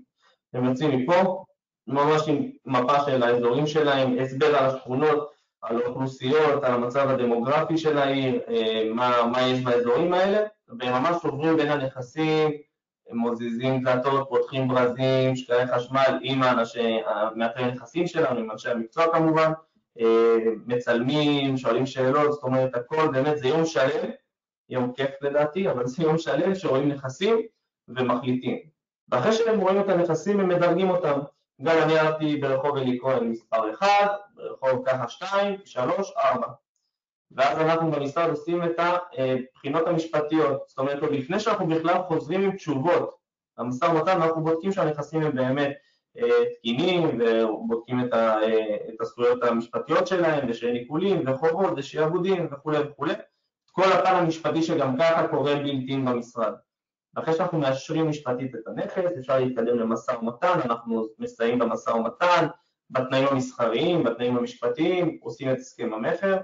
[0.53, 1.43] הם יוצאים מפה,
[1.87, 7.97] ממש עם מפה של האזורים שלהם, הסבר על השכונות, על האוכלוסיות, על המצב הדמוגרפי של
[7.97, 12.51] העיר, אה, מה, מה יש באזורים האלה, וממש עוברים בין הנכסים,
[13.11, 16.39] מוזיזים דלתות, פותחים ברזים, שקעי חשמל עם
[17.35, 19.51] מאתרי הנכסים שלנו, עם אנשי המקצוע כמובן,
[19.99, 24.09] אה, מצלמים, שואלים שאלות, זאת אומרת הכל, באמת זה יום שלם,
[24.69, 27.41] יום כיף לדעתי, אבל זה יום שלם שרואים נכסים
[27.87, 28.59] ומחליטים.
[29.09, 31.19] ואחרי שהם רואים את הנכסים הם מדרגים אותם.
[31.61, 33.87] גם אני הלכתי ברחוב אלי כהן מספר 1,
[34.35, 36.47] ברחוב ככה 2, 3, 4.
[37.31, 42.55] ואז אנחנו במשרד עושים את הבחינות המשפטיות, זאת אומרת עוד לפני שאנחנו בכלל חוזרים עם
[42.55, 43.15] תשובות
[43.57, 45.71] למשא ומתן אנחנו בודקים שהנכסים הם באמת
[46.17, 53.13] אה, תקינים ובודקים את, אה, את הזכויות המשפטיות שלהם ושאין עיקולים וחובות ושעבודים וכולי וכולי,
[53.71, 56.53] כל הפן המשפטי שגם ככה קורה בלתי במשרד.
[57.15, 62.47] אחרי שאנחנו מאשרים משפטית את הנכס אפשר להתקדם למשא ומתן, אנחנו מסייעים במשא ומתן,
[62.89, 66.37] בתנאים המסחריים, בתנאים המשפטיים, עושים את הסכם המכר.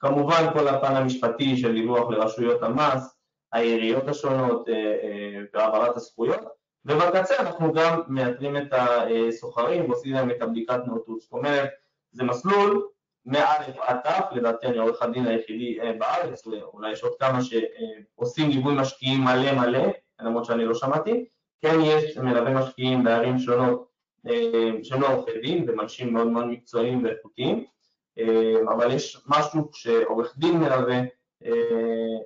[0.00, 3.16] כמובן כל הפן המשפטי של דיווח לרשויות המס,
[3.52, 6.40] העיריות השונות אה, אה, והעברת הזכויות,
[6.84, 11.70] ובקצה אנחנו גם מאתרים את הסוחרים ועושים להם את הבדיקת נאותות, זאת אומרת
[12.12, 12.88] זה מסלול
[13.26, 18.50] מא' עד ת', לדעתי אני עורך הדין היחידי אה, בארץ, אולי יש עוד כמה שעושים
[18.50, 19.88] ליווי משקיעים מלא מלא,
[20.20, 21.24] למרות שאני לא שמעתי,
[21.60, 23.92] כן יש מלווה משקיעים בערים שונות
[24.82, 27.64] שהם לא עורכי דין ומאנשים מאוד מאוד מקצועיים ואיכותיים
[28.18, 31.00] אה, אבל יש משהו שעורך דין מלווה
[31.44, 31.50] אה,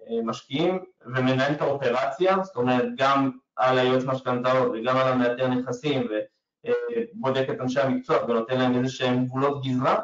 [0.08, 6.08] אה, משקיעים ומנהל את האופרציה, זאת אומרת גם על היועץ משכנתאות וגם על המאתר נכסים
[6.66, 10.00] ובודק את אנשי המקצוע ונותן להם איזה שהם גבולות גזרה,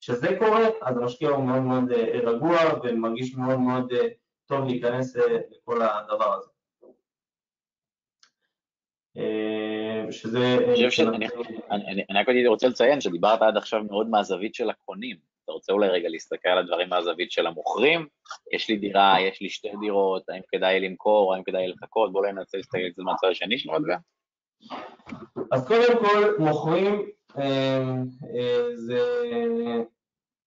[0.00, 1.92] כשזה קורה אז המשקיע הוא מאוד מאוד
[2.24, 3.92] רגוע ומרגיש מאוד מאוד
[4.46, 6.55] טוב להיכנס לכל הדבר הזה.
[10.10, 10.58] שזה...
[10.68, 11.06] אני חושב
[12.10, 15.16] אני רק רוצה לציין שדיברת עד עכשיו מאוד מהזווית של הקונים.
[15.44, 18.06] אתה רוצה אולי רגע להסתכל על הדברים מהזווית של המוכרים?
[18.52, 22.12] יש לי דירה, יש לי שתי דירות, האם כדאי למכור, האם כדאי לחכות?
[22.12, 23.96] בואו ננסה להסתכל על זה מהצד השני של המטבע.
[25.52, 27.06] אז קודם כל, מוכרים
[27.38, 27.78] אה,
[28.36, 28.98] אה, זה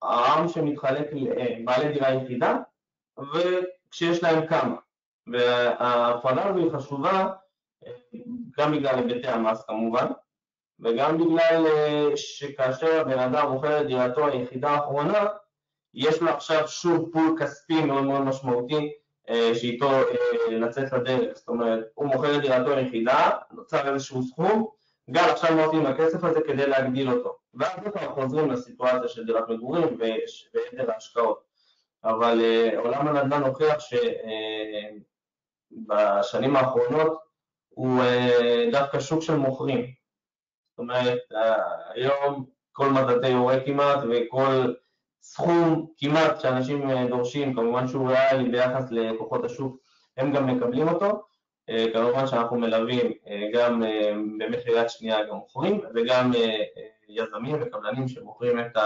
[0.02, 2.58] העם שמתחלק לבעלי דירה יחידה,
[3.34, 4.76] וכשיש להם כמה.
[5.28, 7.30] וההפרדה הזו היא חשובה
[8.58, 10.06] גם בגלל היבטי המס כמובן,
[10.80, 15.26] וגם בגלל אה, שכאשר הבן אדם מוכר את דירתו היחידה האחרונה,
[15.94, 18.92] יש לו עכשיו שוב פול כספי מאוד מאוד משמעותי
[19.30, 20.04] אה, שאיתו אה,
[20.50, 24.68] לצאת לדרך, זאת אומרת, הוא מוכר את דירתו היחידה, נוצר איזשהו סכום,
[25.12, 29.50] גם עכשיו מה עושים הכסף הזה כדי להגדיל אותו, ואז אנחנו חוזרים לסיטואציה של דירת
[29.50, 31.44] מגורים ויתר ההשקעות,
[32.04, 32.42] אבל
[32.78, 33.78] עולם הנדל"ן הוכיח
[35.80, 37.19] שבשנים האחרונות
[37.80, 38.02] הוא
[38.72, 39.86] דווקא שוק של מוכרים.
[40.72, 41.20] זאת אומרת,
[41.94, 44.74] היום כל מדדי יורה כמעט וכל
[45.22, 49.78] סכום כמעט שאנשים דורשים, כמובן שהוא ריאלי ביחס לכוחות השוק,
[50.18, 51.24] הם גם מקבלים אותו.
[51.94, 53.12] כמובן שאנחנו מלווים
[53.54, 53.84] גם
[54.40, 56.32] במכירת שנייה גם מוכרים וגם
[57.08, 58.78] יזמים וקבלנים שמוכרים את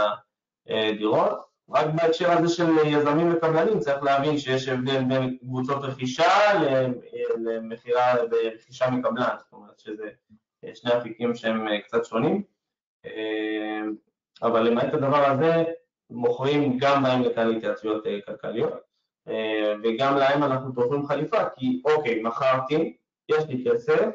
[0.67, 1.52] הדירות.
[1.69, 6.30] רק בהקשר הזה של יזמים וקבלנים צריך להבין שיש הבדל בין קבוצות רכישה
[7.38, 10.10] למכירה ברכישה מקבלן, זאת אומרת שזה
[10.73, 12.43] שני אפיקים שהם קצת שונים,
[14.41, 15.63] אבל למעט הדבר הזה
[16.10, 18.73] מוכרים גם בהם לכאן התייעצויות כלכליות
[19.84, 22.97] וגם להם אנחנו תופרים חליפה כי אוקיי, מכרתי,
[23.30, 24.10] יש לי כסף,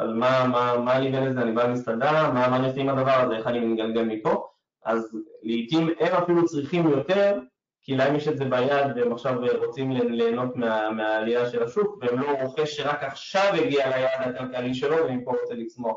[0.00, 3.10] אבל מה, מה, מה לי ולזה, אני בא למסעדה, מה, מה אני עושה עם הדבר
[3.10, 4.48] הזה, איך אני מגלגל מפה
[4.86, 7.38] אז לעיתים הם אפילו צריכים יותר,
[7.82, 12.20] כי להם יש את זה ביד והם עכשיו רוצים ליהנות מה, מהעלייה של השוק, והם
[12.20, 15.96] לא רוכש שרק עכשיו הגיע ליעד הכלכלי שלו ומפה רוצה לצמוח.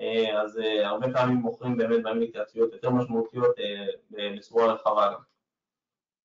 [0.00, 5.20] אה, אז אה, הרבה פעמים מוכרים באמת בהם התייעצויות יותר משמעותיות אה, בצורה רחבה גם.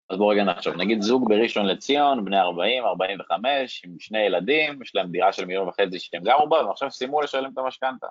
[0.09, 4.95] אז בואו רגע נחשוב, נגיד זוג בראשון לציון, בני 40, 45, עם שני ילדים, יש
[4.95, 8.07] להם דירה של מיליון וחצי שהם גרו בה, ועכשיו סיימו לשלם את המשכנתה.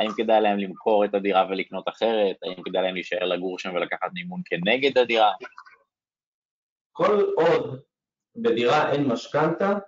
[0.00, 2.36] האם כדאי להם למכור את הדירה ולקנות אחרת?
[2.42, 5.32] האם כדאי להם להישאר לגור שם ולקחת מימון כנגד הדירה?
[6.92, 7.80] כל עוד
[8.36, 9.78] בדירה אין משכנתה,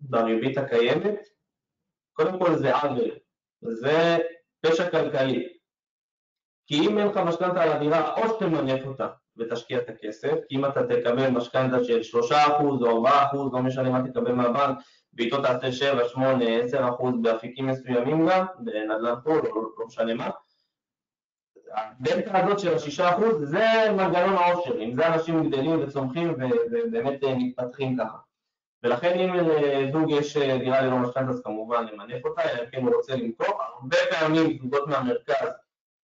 [0.00, 1.28] בריבית הקיימת,
[2.12, 3.10] קודם כל זה עוול,
[3.60, 4.18] זה
[4.60, 5.48] פשע כלכלי.
[6.66, 10.64] כי אם אין לך משכנתה על הדירה, או שתמנף אותה ותשקיע את הכסף, כי אם
[10.64, 13.10] אתה תקבל משכנתה של 3% או 4%,
[13.52, 14.78] לא משנה מה תקבל מהבנק,
[15.14, 19.42] ואיתו תעשה 7, 8, 10 אחוז באפיקים מסוימים גם, בנדל"ן פה, לא,
[19.78, 20.30] לא משנה מה.
[21.72, 23.66] הדלתא הזאת של ה-6 אחוז זה
[23.96, 28.18] מנגנון העושר, עם זה אנשים גדלים וצומחים ובאמת אה, מתפתחים ככה.
[28.82, 32.94] ולכן אם לזוג יש אה, דירה ללא משכנתא אז כמובן למנף אותה, אלא כן הוא
[32.94, 33.62] רוצה למכור.
[33.62, 35.48] הרבה פעמים זוגות מהמרכז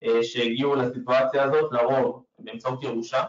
[0.04, 3.22] אה, שהגיעו לסיטואציה הזאת, לרוב באמצעות ירושה,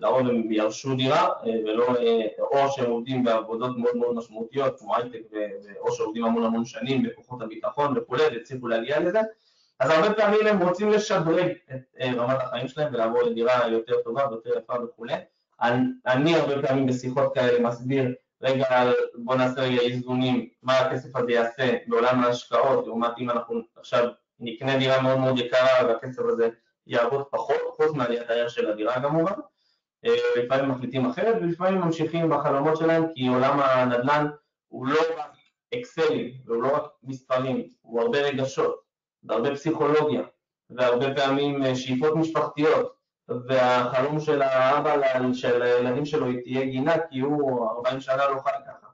[0.00, 4.96] לרוב הם ירשו דירה, אה, ולא, אה, או שהם עובדים בעבודות מאוד מאוד משמעותיות, כמו
[4.96, 5.22] הייטק,
[5.80, 9.20] או שעובדים המון המון שנים בכוחות הביטחון וכולי, והצליחו להגיע לזה,
[9.80, 14.28] אז הרבה פעמים הם רוצים לשדרג את אה, רמת החיים שלהם ולעבור לדירה יותר טובה
[14.30, 15.14] ויותר יפה וכולי.
[16.06, 21.76] אני הרבה פעמים בשיחות כאלה מסביר, רגע, בוא נעשה רגע איזונים, מה הכסף הזה יעשה
[21.86, 24.08] בעולם ההשקעות, לעומת אם אנחנו עכשיו
[24.40, 26.48] נקנה דירה מאוד מאוד יקרה והכסף הזה
[26.86, 29.32] יעבוד פחות, חוץ מעליית הערך של הדירה כמובן.
[30.36, 34.26] לפעמים מחליטים אחרת ולפעמים ממשיכים בחלומות שלהם כי עולם הנדל"ן
[34.68, 35.36] הוא לא רק
[35.74, 38.80] אקסלים והוא לא רק מספרים, הוא הרבה רגשות
[39.22, 40.22] והרבה פסיכולוגיה
[40.70, 42.94] והרבה פעמים אה, שאיפות משפחתיות
[43.28, 44.96] והחלום של האבא
[45.32, 48.86] של הילדים שלו היא תהיה גינה כי הוא 40 שנה לא חי ככה.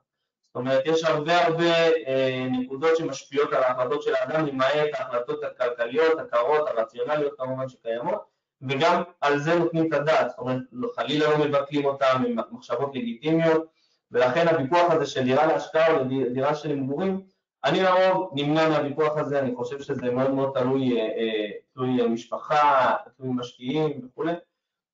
[0.47, 6.19] זאת אומרת יש הרבה הרבה אה, נקודות שמשפיעות על ההחלטות של האדם למעט ההחלטות הכלכליות,
[6.19, 10.63] הקרות, הרציונליות כמובן שקיימות וגם על זה נותנים את הדעת, זאת אומרת
[10.97, 13.67] חלילה לא מבטלים אותם, עם מחשבות לגיטימיות
[14.11, 17.21] ולכן הוויכוח הזה של דירה להשקעה או דירה של מגורים,
[17.65, 22.97] אני לרוב נמנע מהוויכוח הזה, אני חושב שזה מאוד מאוד תלוי, אה, אה, תלוי משפחה,
[23.17, 24.33] תלוי משקיעים וכולי,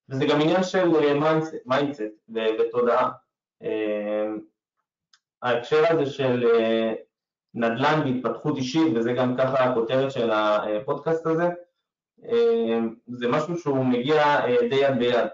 [0.08, 0.92] וזה גם עניין של
[1.66, 2.02] mindset
[2.60, 3.10] ותודעה.
[3.62, 4.26] אה,
[5.42, 6.46] ההקשר הזה של
[7.54, 11.48] נדל"ן והתפתחות אישית, וזה גם ככה הכותרת של הפודקאסט הזה,
[13.06, 15.28] זה משהו שהוא מגיע אה, די יד ביד.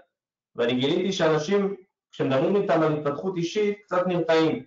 [0.55, 1.75] ואני גיליתי שאנשים,
[2.11, 4.63] כשמדברים איתם על התפתחות אישית, קצת נרתעים.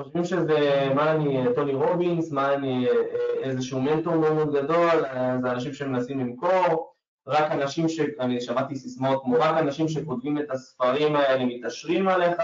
[0.00, 2.94] חושבים שזה, מה אני, טוני רובינס, מה אני, אה,
[3.42, 6.94] איזשהו מנטור מאוד מאוד גדול, אה, זה אנשים שמנסים למכור,
[7.26, 8.00] רק אנשים ש...
[8.20, 12.38] אני שמעתי סיסמאות כמו רק אנשים שכותבים את הספרים האלה מתעשרים עליך,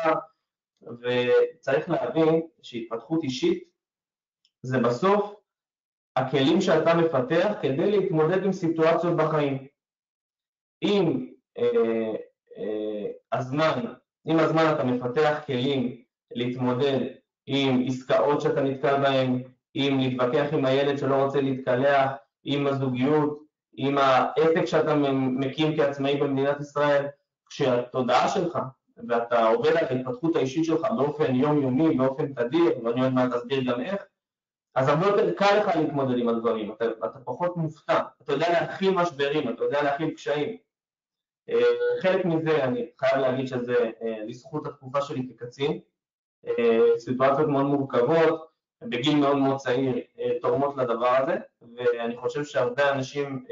[0.83, 3.64] וצריך להבין שהתפתחות אישית
[4.62, 5.35] זה בסוף
[6.16, 9.66] הכלים שאתה מפתח כדי להתמודד עם סיטואציות בחיים.
[10.83, 11.26] אם
[11.59, 12.12] אה,
[12.59, 13.85] אה, הזמן,
[14.26, 17.00] הזמן אתה מפתח כלים להתמודד
[17.46, 19.42] עם עסקאות שאתה נתקל בהן,
[19.74, 22.11] עם להתווכח עם הילד שלא רוצה להתקלח,
[22.44, 23.42] עם הזוגיות,
[23.76, 27.07] עם העסק שאתה מקים כעצמאי במדינת ישראל,
[27.50, 28.59] כשהתודעה שלך
[29.09, 33.81] ואתה עובד על ההתפתחות האישית שלך באופן יומיומי, באופן תדיר, ואני עוד מעט אסביר גם
[33.81, 34.05] איך,
[34.77, 38.91] אז הרבה יותר קל לך להתמודד עם הדברים, אתה, אתה פחות מופתע, אתה יודע להכיל
[38.91, 40.57] משברים, אתה יודע להכיל קשיים.
[41.49, 41.62] אה,
[42.03, 45.79] חלק מזה, אני חייב להגיד שזה אה, לזכות התקופה שלי כקצין,
[46.47, 48.47] אה, סיטואציות מאוד מורכבות,
[48.83, 50.01] בגיל מאוד מאוד צעיר,
[50.43, 51.37] תורמות לדבר הזה,
[51.77, 53.45] ואני חושב שהרבה אנשים,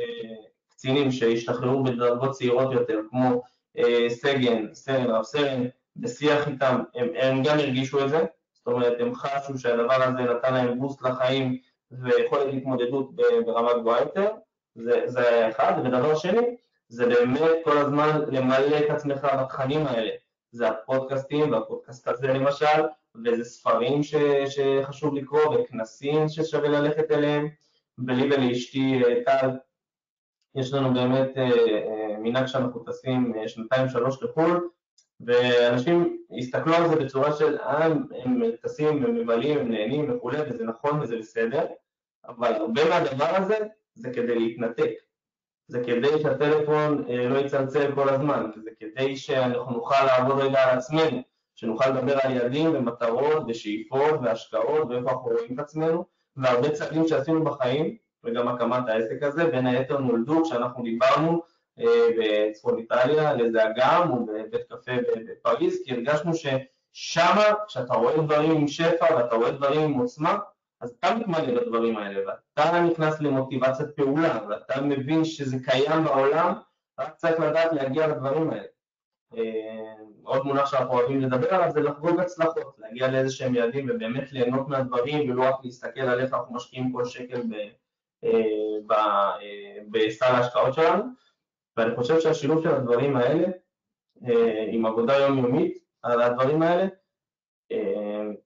[0.69, 3.43] קצינים שהשתחררו בדרגות צעירות יותר, כמו
[4.09, 5.65] סגן, סרן, רב סרן,
[5.97, 8.25] בשיח איתם, הם, הם גם הרגישו את זה,
[8.67, 11.59] זאת אומרת, הם חשו שהדבר הזה נתן להם בוסט לחיים
[11.91, 13.11] ויכולת התמודדות
[13.47, 14.31] ברמה גבוהה יותר,
[14.75, 16.57] זה, זה אחד, ודבר שני,
[16.89, 20.11] זה באמת כל הזמן למלא את עצמך בתכנים האלה.
[20.53, 22.83] זה הפודקאסטים, והפודקאסט הזה למשל,
[23.25, 24.15] וזה ספרים ש,
[24.47, 27.49] שחשוב לקרוא, וכנסים ששווה ללכת אליהם,
[28.07, 29.51] ולי ולאשתי אה, טל,
[30.55, 34.69] יש לנו באמת אה, אה, מנהג שאנחנו טסים שנתיים שלוש לחו"ל,
[35.27, 37.85] ואנשים הסתכלו על זה בצורה של אה,
[38.25, 41.67] הם טסים, הם ממלאים, הם נהנים וכולי, וזה נכון וזה בסדר,
[42.29, 43.57] אבל הרבה מהדבר הזה
[43.95, 44.91] זה כדי להתנתק.
[45.67, 50.79] זה כדי שהטלפון אה, לא יצלצל כל הזמן, זה כדי שאנחנו נוכל לעבוד רגע על
[50.79, 51.23] עצמנו,
[51.55, 56.05] שנוכל לדבר על יעדים ומטרות ושאיפות והשקעות ואיפה אנחנו רואים את עצמנו,
[56.37, 61.43] והרבה צעדים שעשינו בחיים, וגם הקמת העסק הזה, בין היתר נולדו כשאנחנו דיברנו
[62.19, 64.93] בצפון איטליה על איזה אגם או בבית קפה
[65.29, 70.39] בפריז, כי הרגשנו ששמה, כשאתה רואה דברים עם שפע ואתה רואה דברים עם עוצמה,
[70.81, 76.53] אז אתה מתמלא בדברים האלה, ואתה נכנס למוטיבציית פעולה, ואתה מבין שזה קיים בעולם,
[77.01, 78.67] רק צריך לדעת להגיע לדברים האלה.
[79.37, 84.33] אה, עוד מונח שאנחנו אוהבים לדבר עליו זה לחגוג הצלחות, להגיע לאיזה שהם יעדים ובאמת
[84.33, 87.69] ליהנות מהדברים ולא רק להסתכל על איך אנחנו משקיעים כל שקל אה,
[88.25, 91.05] אה, בסל ההשקעות שלנו,
[91.77, 93.49] ואני חושב שהשילוב של הדברים האלה
[94.69, 96.87] עם עבודה יומיומית על הדברים האלה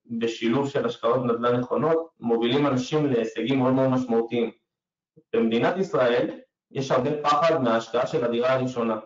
[0.06, 4.50] בשילוב של השקעות נדל"ן נכונות, מובילים אנשים להישגים מאוד מאוד משמעותיים.
[5.32, 8.96] במדינת ישראל יש הרבה פחד מההשקעה של הדירה הראשונה.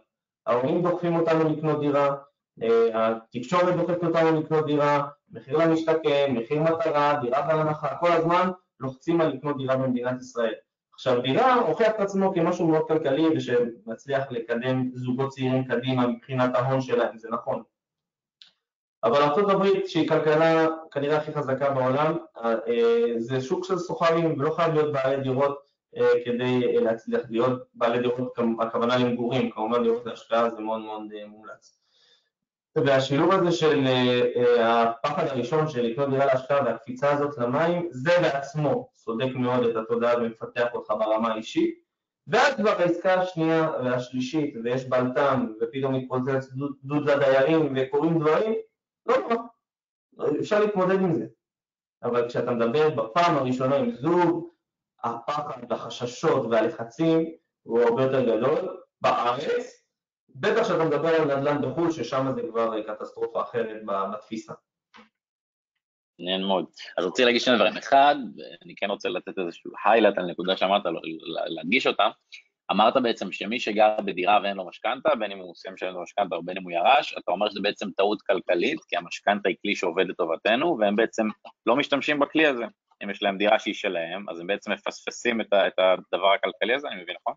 [0.47, 2.17] ההורים דוחפים אותנו לקנות דירה,
[2.63, 8.51] אה, התקשורת דוחפת אותנו לקנות דירה, מחיר למשתכן, מחיר מטרה, דירה בהנחה, כל הזמן
[8.81, 10.55] לוחצים על לקנות דירה במדינת ישראל.
[11.03, 16.81] עכשיו דירה הוכיח את עצמו כמשהו מאוד כלכלי ושמצליח לקדם זוגות צעירים קדימה מבחינת ההון
[16.81, 17.63] שלהם, זה נכון.
[19.05, 22.55] אבל ארה"ב שהיא כלכלה כנראה הכי חזקה בעולם, אה,
[23.19, 25.59] זה שוק של סוחרים ולא חייב להיות בעלי דירות
[25.97, 31.27] אה, כדי להצליח להיות בעלי דירות, הכוונה למגורים, כמובן דירות להשקעה זה מאוד מאוד אה,
[31.27, 31.82] מומלץ.
[32.77, 33.85] והשילוב הזה של
[34.61, 40.17] הפחד הראשון של לקנות דירה להשקעה והקפיצה הזאת למים, זה בעצמו סודק מאוד את התודעה
[40.17, 41.83] ומפתח אותך ברמה האישית.
[42.27, 46.49] ואז כבר העסקה השנייה והשלישית ויש בלטם ופתאום מתפוצץ
[46.85, 48.55] דוד לדיירים וקורים דברים,
[49.07, 49.37] לא נורא,
[50.41, 51.27] אפשר להתמודד עם זה.
[52.03, 54.49] אבל כשאתה מדבר בפעם הראשונה עם זוג,
[55.05, 57.25] הפחד והחששות והלחצים
[57.63, 58.83] הוא הרבה יותר גדול.
[59.01, 59.82] בארץ,
[60.35, 64.53] בטח כשאתה מדבר על נדל"ן בחו"ל, ששם זה כבר קטסטרופה אחרת בתפיסה.
[66.19, 66.67] מעניין מאוד.
[66.99, 67.77] אז רציתי להגיד שני דברים.
[67.77, 68.15] אחד,
[68.65, 70.83] אני כן רוצה לתת איזשהו highlight על נקודה שאמרת,
[71.47, 72.09] להדגיש אותה.
[72.71, 76.37] אמרת בעצם שמי שגר בדירה ואין לו משכנתה, בין אם הוא סיים לשלם לו משכנתה
[76.37, 79.77] או בין אם הוא ירש, אתה אומר שזה בעצם טעות כלכלית, כי המשכנתה היא כלי
[79.77, 81.27] שעובד לטובתנו, והם בעצם
[81.67, 82.65] לא משתמשים בכלי הזה.
[83.05, 87.03] אם יש להם דירה שהיא שלהם, אז הם בעצם מפספסים את הדבר הכלכלי הזה, אני
[87.03, 87.35] מבין נכון?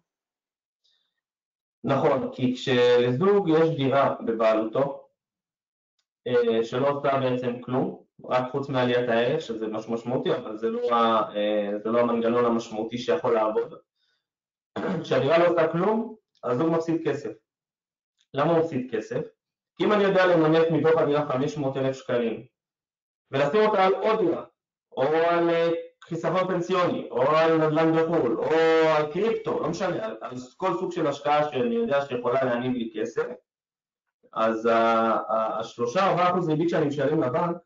[1.87, 5.07] נכון, כי כשלזוג יש דירה בבעלותו,
[6.27, 10.89] אה, שלא עושה בעצם כלום, רק חוץ מעליית הערך, שזה משהו משמעותי, אבל זה לא,
[11.35, 13.73] אה, זה לא המנגנון המשמעותי שיכול לעבוד.
[15.01, 17.31] כשהדירה לא עושה כלום, הזוג מפסיד כסף.
[18.33, 19.21] למה הוא מפסיד כסף?
[19.77, 22.45] כי אם אני יודע למנף מתוך הדירה 500 אלף שקלים
[23.31, 24.45] ולשים אותה על עוד דירה,
[24.97, 25.69] או על אה,
[26.05, 28.49] חיסכון פנסיוני, או על נדל"ן בחו"ל, או
[28.97, 32.91] על קריפטו, לא משנה, על, על כל סוג של השקעה שאני יודע שיכולה להניב לי
[32.95, 33.25] כסף,
[34.33, 34.69] אז
[35.29, 37.57] השלושה ארבעה אחוז ריבית שאני משלם לבנק,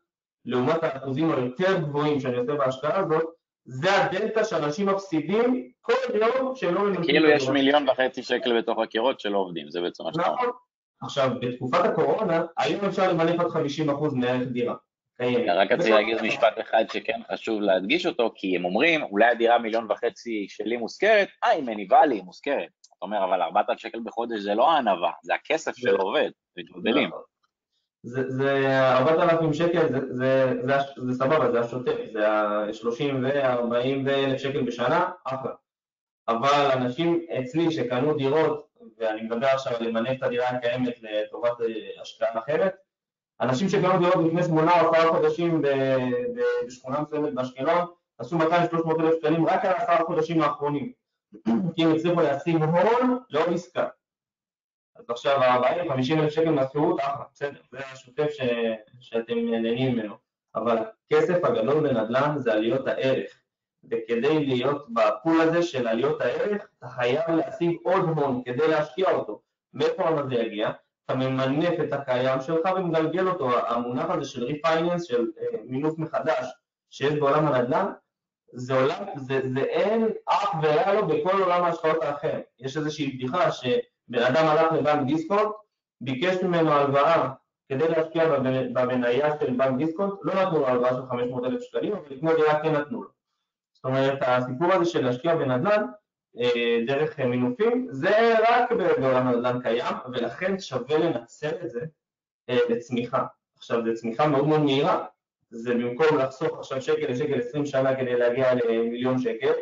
[0.44, 3.24] לעומת האחוזים היותר גבוהים שאני עושה בהשקעה הזאת,
[3.64, 7.04] זה הדלתא שאנשים מפסידים כל יום שהם לא מממשים.
[7.04, 10.34] כאילו יש מיליון וחצי שקל בתוך הקירות שלא עובדים, זה בעצם מה שאתה אומר.
[10.42, 10.50] נכון.
[11.02, 14.74] עכשיו, בתקופת הקורונה, היום אפשר למנף עד 50% מערך דירה.
[15.54, 19.86] רק רציתי להגיד משפט אחד שכן חשוב להדגיש אותו, כי הם אומרים, אולי הדירה מיליון
[19.90, 22.68] וחצי שלי מוזכרת, אה, היא מניבה לי, היא מוזכרת.
[22.98, 27.10] אתה אומר, אבל 4,000 שקל בחודש זה לא הענווה, זה הכסף של עובד, מתבלבלים.
[28.02, 30.54] זה 4,000 שקל, זה,
[31.12, 35.52] סבבה, זה השוטף, זה ה-30 ו-40 אלף שקל בשנה, אחלה.
[36.28, 38.66] אבל אנשים אצלי שקנו דירות,
[38.98, 42.74] ואני מדבר עכשיו על למנף את הדירה הקיימת לטובת אה, השקעה אחרת,
[43.40, 45.62] אנשים שקנו דירות לפני שמונה או עשרה חודשים
[46.66, 47.86] בשכונה מסוימת באשקלון,
[48.18, 48.42] עשו 200-300
[49.00, 50.92] אלף שקלים רק על עשרה חודשים האחרונים,
[51.74, 53.88] כי הם הצליחו להשיג הון לעוד עסקה.
[54.96, 58.40] אז עכשיו ה-40-50 אלף שקל מהשכירות, אחלה, בסדר, זה השוטף ש...
[59.00, 60.14] שאתם נהנים ממנו,
[60.54, 63.40] אבל הכסף הגדול בנדל"ן זה עליות הערך,
[63.84, 69.10] וכדי להיות ב pool הזה של עליות הערך, אתה חייב להשיג עוד הון כדי להשקיע
[69.10, 69.42] אותו.
[69.74, 70.70] מאיפה ההון הזה יגיע?
[71.10, 76.46] אתה ממנף את הקיים שלך ומגלגל אותו, המונח הזה של refinance, של אה, מינוף מחדש
[76.90, 77.92] שיש בעולם הנדל"ן,
[78.52, 82.40] זה עולם, זה, זה אין אח ורע לו בכל עולם ההשקעות האחר.
[82.58, 83.64] יש איזושהי בדיחה ש...
[84.08, 85.50] בן אדם הלך לבנק דיסקונט,
[86.00, 87.30] ביקש ממנו הלוואה
[87.68, 88.24] כדי להשקיע
[88.72, 92.62] במניה של בנק דיסקונט, לא נתנו לו הלוואה של 500 אלף שקלים, אבל לקנות דירה
[92.62, 93.08] כן נתנו לו.
[93.72, 95.86] זאת אומרת, הסיפור הזה של להשקיע בנדל"ן
[96.86, 101.80] דרך מינופים, זה רק בעולם הנדל"ן קיים, ולכן שווה לנצל את זה
[102.48, 103.24] אה, לצמיחה.
[103.56, 105.06] עכשיו, זו צמיחה מאוד מאוד מהירה,
[105.50, 109.52] זה במקום לחסוך עכשיו שקל לשקל 20 שנה כדי להגיע למיליון שקל,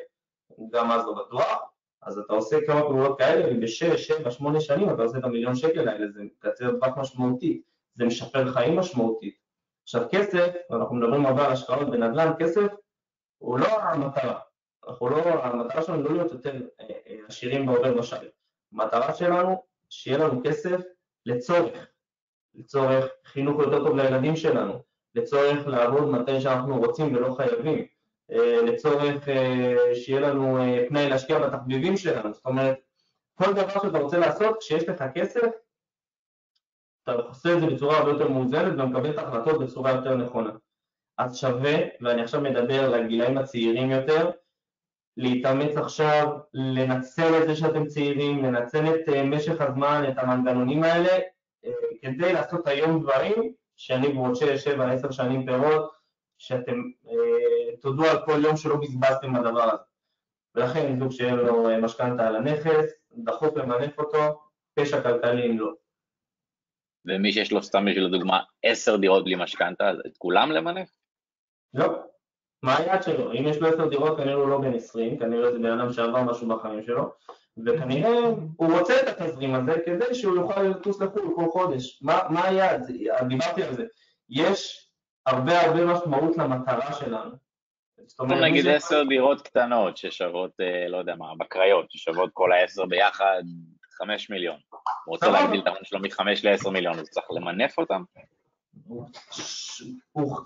[0.71, 1.71] גם אז לא בטוח,
[2.03, 5.89] אז אתה עושה כמה פעולות כאלה, ובשש, שבע, שמונה שנים אתה עושה את המיליון שקל
[5.89, 7.63] האלה, זה מקצר טווח משמעותי,
[7.95, 9.39] זה משפר חיים משמעותית.
[9.83, 12.67] עכשיו כסף, אנחנו מדברים הרבה על השקעות בנדל"ן, כסף
[13.39, 14.39] הוא לא המטרה,
[14.89, 18.29] אנחנו לא, המטרה שלנו לא להיות יותר אה, אה, עשירים בעובר ושאר,
[18.73, 20.81] המטרה שלנו שיהיה לנו כסף
[21.27, 21.87] לצורך,
[22.55, 24.83] לצורך חינוך יותר טוב לילדים שלנו,
[25.15, 27.87] לצורך לעבוד מתי שאנחנו רוצים ולא חייבים,
[28.31, 29.29] אה, לצורך
[29.95, 30.59] שיהיה לנו
[30.89, 32.79] פנאי להשקיע בתחביבים שלנו, זאת אומרת,
[33.35, 35.49] כל דבר שאתה רוצה לעשות, כשיש לך כסף,
[37.03, 40.51] אתה עושה את זה בצורה הרבה יותר מאוזנת ומקבל את ההחלטות בצורה יותר נכונה.
[41.19, 44.31] אז שווה, ואני עכשיו מדבר לגילאים הצעירים יותר,
[45.19, 51.19] להתאמץ עכשיו, לנצל את זה שאתם צעירים, לנצל את משך הזמן, את המנגנונים האלה,
[52.03, 55.93] כדי לעשות היום דברים שאני בעוד 6, 7, 10 שנים פירות,
[56.39, 59.83] שאתם אה, תודו על כל יום שלא בזבזתם הדבר הזה.
[60.55, 64.41] ולכן זוג שאין לו אה, משכנתה על הנכס, דחוף למנף אותו,
[64.75, 65.73] פשע כלכלי אם לא.
[67.05, 70.89] ומי שיש לו סתם בשביל הדוגמה עשר דירות בלי משכנתה, את כולם למנף?
[71.75, 72.03] לא.
[72.63, 73.33] מה היעד שלו?
[73.33, 76.23] אם יש לו עשר דירות כנראה הוא לא בן עשרים, כנראה זה בן אדם שעבר
[76.23, 77.13] משהו בחיים שלו,
[77.67, 78.19] וכנראה
[78.57, 82.03] הוא רוצה את התזרים הזה כדי שהוא יוכל לטוס לחו"ל כל חודש.
[82.03, 82.91] מה, מה היעד?
[83.29, 83.85] דיברתי על זה.
[84.31, 84.91] יש
[85.27, 87.31] הרבה הרבה משמעות למטרה שלנו.
[88.07, 92.87] זאת אומרת, נגיד עשר דירות קטנות ששוות, אה, לא יודע מה, בקריות, ששוות כל העשר
[92.87, 93.43] ביחד
[93.99, 94.57] חמש מיליון.
[94.71, 98.03] הוא רוצה להגדיל את ההון שלו מחמש לעשר מיליון, אז צריך למנף אותם?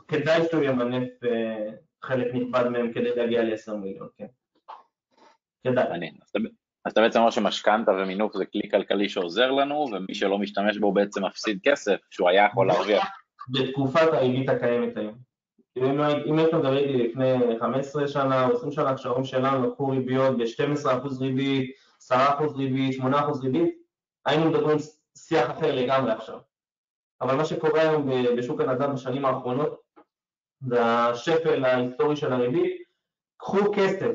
[0.09, 1.71] כדאי שהוא ימנף אה,
[2.05, 4.27] חלק נכבד מהם כדי להגיע לעשר מיליון, כן.
[5.67, 6.11] כדאי.
[6.85, 10.93] אז אתה בעצם אומר שמשכנתה ומינוף זה כלי כלכלי שעוזר לנו, ומי שלא משתמש בו
[10.93, 13.07] בעצם מפסיד כסף שהוא היה יכול להרוויח.
[13.49, 15.15] בתקופת הריבית הקיימת היום.
[15.77, 20.37] אם, אם היית מדבר איתי לפני 15 שנה או 20 שנה, כשההורים שלנו לקחו ריביות
[20.39, 21.71] ב-12% ריבית,
[22.11, 22.15] 10%
[22.57, 23.05] ריבית, 8%
[23.43, 23.75] ריבית,
[24.27, 24.79] היינו מדברים
[25.19, 26.39] שיח אחר לגמרי עכשיו.
[27.21, 29.82] אבל מה שקורה היום בשוק הנדל"ן בשנים האחרונות,
[30.67, 32.83] זה השפל ההיסטורי של הריבית,
[33.37, 34.13] קחו כסף.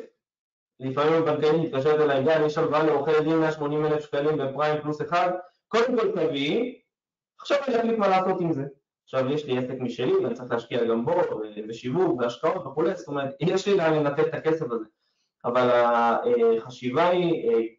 [0.79, 5.31] לפעמים הבנקאים מתקשרת אליי, גל, יש הלוואה לעורכי דין 180 אלף שקלים בפריים פלוס אחד,
[5.67, 6.81] קודם כל תביאי,
[7.39, 8.63] עכשיו אני אחליט מה לעשות עם זה.
[9.03, 11.21] עכשיו יש לי עסק משלי ואני צריך להשקיע גם בו,
[11.67, 14.85] בשיווק, בהשקעות וכולי, זאת אומרת, יש לי לאן לנתת את הכסף הזה,
[15.45, 15.69] אבל
[16.57, 17.69] החשיבה היא,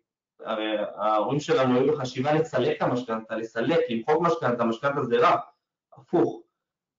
[0.45, 5.37] הרי ההורים שלנו היו בחשיבה לסלק את המשכנתה, לסלק, למחוק משכנתה, משכנתה זה רע,
[5.97, 6.43] הפוך.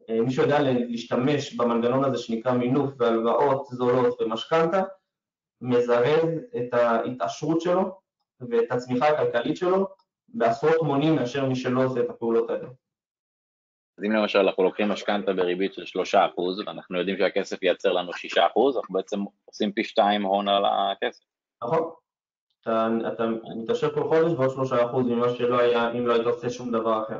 [0.09, 4.83] מי שיודע להשתמש במנגנון הזה שנקרא מינוף והלוואות זולות ומשכנתה,
[5.61, 7.99] מזרז את ההתעשרות שלו
[8.49, 9.87] ואת הצמיחה הכלכלית שלו
[10.27, 12.67] בעשרות מונים מאשר מי שלא עושה את הפעולות האלה.
[13.97, 18.13] אז אם למשל אנחנו לוקחים משכנתה בריבית של שלושה אחוז, ואנחנו יודעים שהכסף ייצר לנו
[18.13, 21.23] שישה אחוז, אנחנו בעצם עושים פי שתיים הון על הכסף.
[21.63, 21.91] נכון.
[22.61, 23.23] אתה, אתה
[23.55, 27.03] מתעשר כל חודש ועוד שלושה אחוז ממה שלא היה אם לא היית עושה שום דבר
[27.03, 27.19] אחר.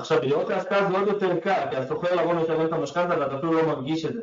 [0.00, 3.52] עכשיו, בדירות להשקעה זה עוד יותר קל, כי הסוחר לבוא לשלם את המשכנתה ואתה אפילו
[3.52, 4.20] לא מרגיש את זה.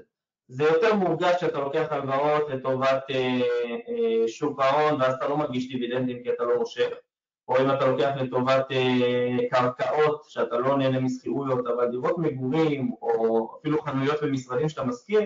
[0.48, 3.42] זה יותר מורגש כשאתה לוקח הלוואות לטובת אה,
[3.90, 6.90] אה, שוק ההון ואז אתה לא מרגיש דיבידנדים כי אתה לא מושך.
[7.48, 13.50] או אם אתה לוקח לטובת אה, קרקעות שאתה לא נהנה משכירויות, אבל דירות מגורים או
[13.60, 15.22] אפילו חנויות ומשרדים שאתה משכיר,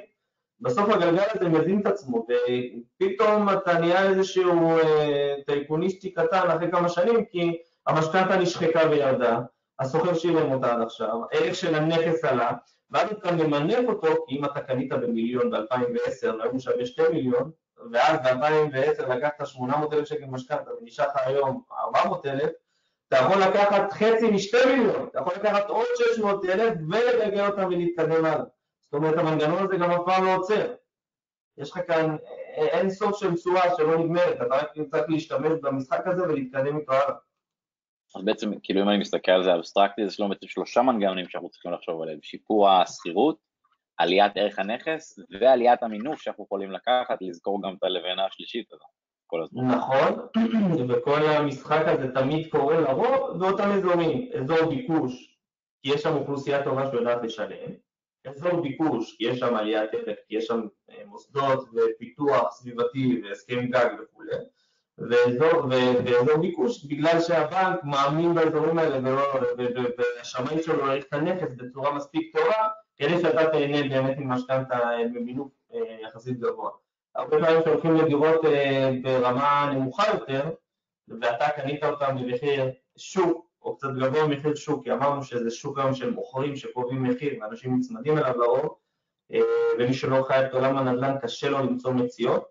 [0.60, 6.89] בסוף הגלגל הזה מבין את עצמו ופתאום אתה נהיה איזשהו אה, טייקוניסטי קטן אחרי כמה
[6.89, 9.39] שנים כי המשכנתה נשחקה וירדה,
[9.82, 12.51] הסוחר שילם אותה עד עכשיו, הערך של הנכס עלה
[12.91, 17.51] ואז אתה ממנף אותו כי אם אתה קנית במיליון ב-2010 והיום שווה 2 מיליון
[17.91, 22.49] ואז ב-2010 לקחת 800 אלף שקל משכנתה ונשאר לך היום 400 אלף,
[23.07, 28.25] אתה יכול לקחת חצי משתי מיליון, אתה יכול לקחת עוד 600 אלף ולגלגל אותם ולהתקדם
[28.25, 28.43] הלאה.
[28.82, 30.73] זאת אומרת המנגנון הזה גם אף פעם לא עוצר.
[31.57, 32.15] יש לך כאן
[32.55, 37.15] אין סוף של תשואה שלא נגמרת, אתה רק צריך להשתמש במשחק הזה ולהתקדם איתו הלאה.
[38.16, 41.49] אז בעצם, כאילו אם אני מסתכל על זה אבסטרקטי, יש לנו בעצם שלושה מנגנונים שאנחנו
[41.49, 43.38] צריכים לחשוב עליהם, שיפור השכירות,
[43.97, 48.88] עליית ערך הנכס ועליית המינוף שאנחנו יכולים לקחת, לזכור גם את הלבנה השלישית הזאת
[49.28, 49.68] כל הזמן.
[49.68, 50.28] נכון,
[50.89, 55.38] וכל המשחק הזה תמיד קורה לרוב באותם אזורים, אזור ביקוש,
[55.82, 57.72] כי יש שם אוכלוסייה טובה שיודעת לשלם,
[58.28, 63.66] אזור ביקוש, כי יש שם עליית ערך, כי יש שם אה, מוסדות ופיתוח סביבתי והסכם
[63.66, 64.36] גג וכולי,
[65.10, 65.66] ואזור,
[66.06, 69.16] ואזור ביקוש בגלל שהבנק מאמין באזורים האלה
[69.97, 74.80] והשמיים שלו להעריך את הנכס בצורה מספיק טובה כדי שאתה תהנה באמת ממשכנתה
[75.14, 75.52] במינוף
[76.04, 76.70] יחסית גבוה.
[77.16, 78.41] הרבה פעמים שהולכים לדירות
[79.02, 80.49] ברמה נמוכה יותר
[81.22, 85.93] ואתה קנית אותם במחיר שוק או קצת גבוה ממחיר שוק, כי אמרנו שזה שוק היום
[85.93, 88.76] של מוכרים שקובעים מחיר ואנשים נצמדים אליו לרוב
[89.80, 92.51] ומי שלא חי את עולם הנדל"ן קשה לו למצוא מציאות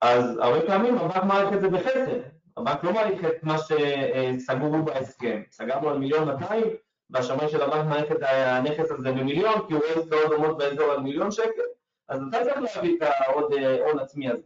[0.00, 2.20] אז הרבה פעמים הבנק מעריך את זה בחסר,
[2.56, 6.64] הבנק לא מעריך את מה שסגרו בהסכם, סגרנו על מיליון 200
[7.10, 11.00] והשמאי של הבנק מעריך את הנכס הזה במיליון כי הוא רואה עסקאות דומות באזור על
[11.00, 11.62] מיליון שקל
[12.08, 13.52] אז אתה צריך להביא את העוד
[13.86, 14.42] הון עצמי הזה.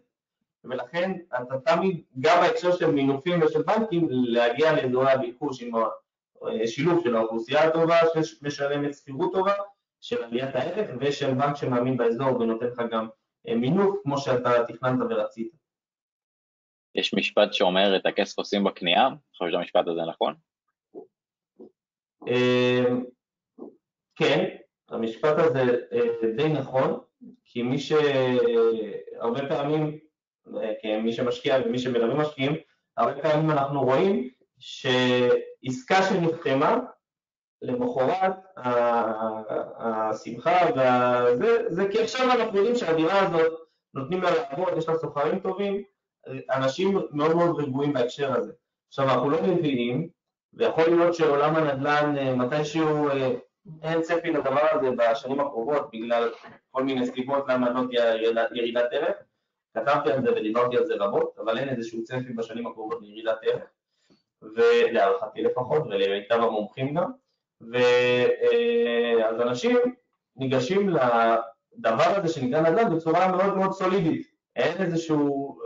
[0.65, 5.73] ולכן אתה תמיד, גם בהקשר של מינופים ושל בנקים, להגיע לאזורי הביקוש עם
[6.63, 9.53] השילוב של האוכלוסייה הטובה שמשלמת שכירות טובה,
[10.01, 13.09] של עליית הערך ושל בנק שמאמין באזור ונותן לך גם
[13.45, 15.53] מינוף כמו שאתה תכננת ורצית.
[16.95, 20.35] יש משפט שאומר את הכסף עושים בקנייה, אני חושב שהמשפט הזה נכון?
[22.27, 23.05] אמ,
[24.17, 24.57] כן,
[24.89, 25.61] המשפט הזה
[25.93, 27.01] אה, די נכון,
[27.45, 29.99] כי מי שהרבה פעמים,
[30.83, 32.53] כמי שמשקיע ומי שמלווה משקיעים,
[32.97, 36.79] הרבה פעמים אנחנו רואים שעסקה שנחתמה
[37.63, 38.33] למחרת
[39.77, 43.53] השמחה וזה, זה כי עכשיו אנחנו יודעים שהדירה הזאת
[43.95, 45.83] נותנים לה לעבוד, יש לה סוחרים טובים,
[46.51, 48.53] אנשים מאוד מאוד רגועים בהקשר הזה.
[48.89, 50.09] עכשיו אנחנו לא מבינים,
[50.53, 53.31] ויכול להיות שעולם הנדל"ן אה, מתישהו אה,
[53.83, 56.31] אין צפי לדבר הזה בשנים הקרובות בגלל
[56.71, 58.15] כל מיני סיבות למה לא תהיה
[58.53, 59.17] ירידת ערך,
[59.75, 63.65] כתבתי על זה ודיברתי על זה רבות, אבל אין איזשהו צפי בשנים הקרובות לירידת ערך,
[64.43, 67.13] ולהערכתי לפחות ולמיטב המומחים גם,
[67.71, 69.79] ואז אנשים
[70.37, 75.59] ניגשים לדבר הזה שנקרא נדל"ן בצורה מאוד מאוד סולידית, אין איזשהו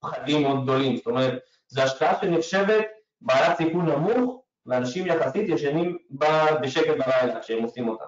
[0.00, 2.84] פחדים מאוד גדולים, זאת אומרת, זו השקעה שנחשבת
[3.20, 5.98] בעלת סיכון נמוך, ואנשים יחסית ישנים
[6.60, 8.04] בשקט בלילה כשהם עושים אותה.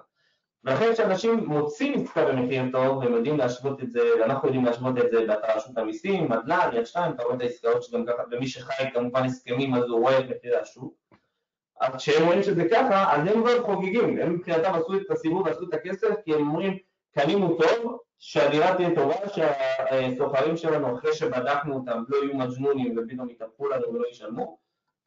[0.63, 5.11] ולכן כשאנשים מוצאים עסקה במחיר טוב, והם יודעים להשוות את זה, ואנחנו יודעים להשוות את
[5.11, 8.83] זה באתר רשות המיסים, מדל"ן, יד שתיים, אתה רואה את העסקאות שגם ככה, ומי שחי
[8.93, 10.93] כמובן הסכמים אז הוא רואה את מחירי השוק,
[11.81, 15.69] אז כשהם רואים שזה ככה, אז הם כבר חוגגים, הם מבחינתם עשו את הסיבוב ועשו
[15.69, 16.77] את הכסף, כי הם אומרים,
[17.15, 23.69] קנינו טוב, שהדירה תהיה טובה, שהסוחרים שלנו אחרי שבדקנו אותם לא יהיו מג'נונים ופתאום יתהפכו
[23.69, 24.57] לנו ולא ישלמו,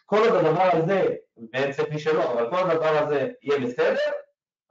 [0.07, 1.15] כל עוד הדבר הזה,
[1.53, 4.11] ואין צפי שלא, אבל כל הדבר הזה יהיה בסדר,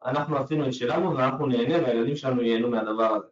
[0.06, 3.28] אנחנו עשינו את שלנו ואנחנו נהנה והילדים שלנו ייהנו מהדבר הזה.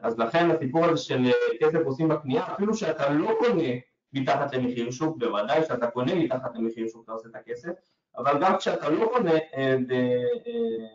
[0.00, 1.22] אז לכן הסיפור הזה של
[1.60, 3.68] כסף עושים בקנייה, אפילו שאתה לא קונה
[4.12, 7.70] מתחת למחיר שוק, בוודאי שאתה קונה מתחת למחיר שוק אתה עושה את הכסף,
[8.18, 9.76] אבל גם כשאתה לא קונה אה,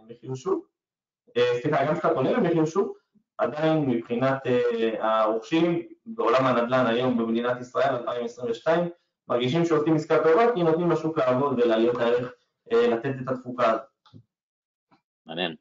[0.07, 0.67] במחיר שוק,
[1.37, 2.97] אה, סליחה, גם כשאתה קונה במחיר שוק,
[3.37, 8.89] עדיין מבחינת אה, הרוכשים בעולם הנדל"ן היום במדינת ישראל 2022
[9.27, 12.33] מרגישים שעושים עסקה טובה כי נותנים לשוק לעבוד ולעליות הערך
[12.71, 13.81] לתת את התפוקה הזאת.
[15.25, 15.55] מעניין.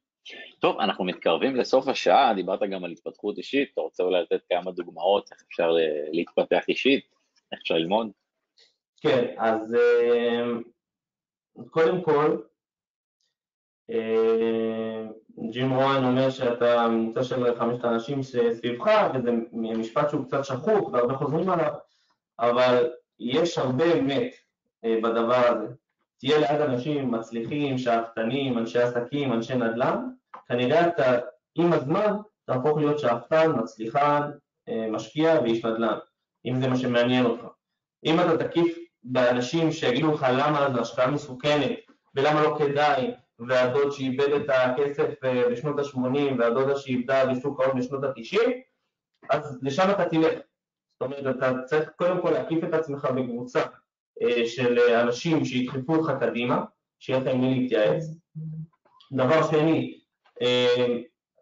[0.58, 4.70] טוב, אנחנו מתקרבים לסוף השעה, דיברת גם על התפתחות אישית, אתה רוצה אולי לתת כמה
[4.70, 5.70] דוגמאות איך אפשר
[6.12, 7.04] להתפתח אישית,
[7.52, 8.10] איך אפשר ללמוד?
[9.00, 9.76] כן, אז
[11.70, 12.36] קודם כל,
[13.90, 15.06] אה,
[15.50, 21.14] ג'ים רואן אומר שאתה ממוצע של חמשת האנשים סביבך, וזה משפט שהוא קצת שחוק והרבה
[21.14, 21.72] חוזרים עליו,
[22.38, 24.34] אבל יש הרבה אמת
[24.84, 25.74] אה, בדבר הזה.
[26.18, 30.08] תהיה ליד אנשים מצליחים, שאפתנים, אנשי עסקים, אנשי נדל"ן,
[30.48, 31.18] כנראה אתה
[31.54, 34.30] עם הזמן תהפוך להיות שאפתן, מצליחן,
[34.68, 35.98] אה, משקיע ואיש נדל"ן,
[36.46, 37.44] אם זה מה שמעניין אותך.
[38.04, 41.78] אם אתה תקיף באנשים שיגידו לך למה זו השקעה מסוכנת
[42.14, 43.10] ולמה לא כדאי,
[43.48, 48.50] והדוד שאיבד את הכסף אה, בשנות ה-80 והדודה שאיבדה בשוק ההון בשנות ה-90,
[49.30, 50.38] אז לשם אתה תלך.
[50.92, 53.60] זאת אומרת, אתה צריך קודם כל להקיף את עצמך בקבוצה
[54.22, 56.64] אה, של אנשים שידחפו אותך קדימה,
[56.98, 58.04] שיהיה לך עם מי להתייעץ.
[59.12, 60.00] דבר שני,
[60.42, 60.96] אה,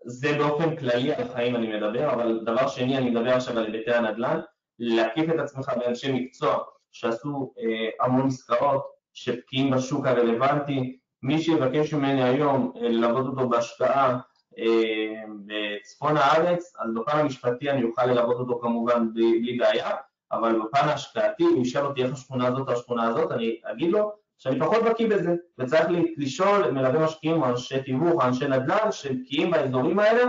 [0.04, 3.92] זה באופן כללי על החיים אני מדבר, אבל דבר שני אני מדבר עכשיו על היבטי
[3.92, 4.40] הנדל"ן,
[4.78, 6.58] להקיף את עצמך באנשי מקצוע
[6.92, 14.18] שעשו אה, המון עסקאות, שבקיאים בשוק הרלוונטי, מי שיבקש ממני היום אה, ללוות אותו בהשקעה
[14.58, 19.90] אה, בצפון הארץ, אז בפן המשפטי אני אוכל ללוות אותו כמובן בלי בעיה,
[20.32, 24.12] אבל בפן ההשקעתי, אם ישאל אותי איך השכונה הזאת או השכונה הזאת, אני אגיד לו
[24.38, 25.86] שאני פחות בקיא בזה, וצריך
[26.16, 30.24] לשאול מלווה משקיעים או אנשי תיווך אנשי נדל"ן שבקיאים באזורים האלה,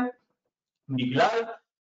[0.90, 1.40] בגלל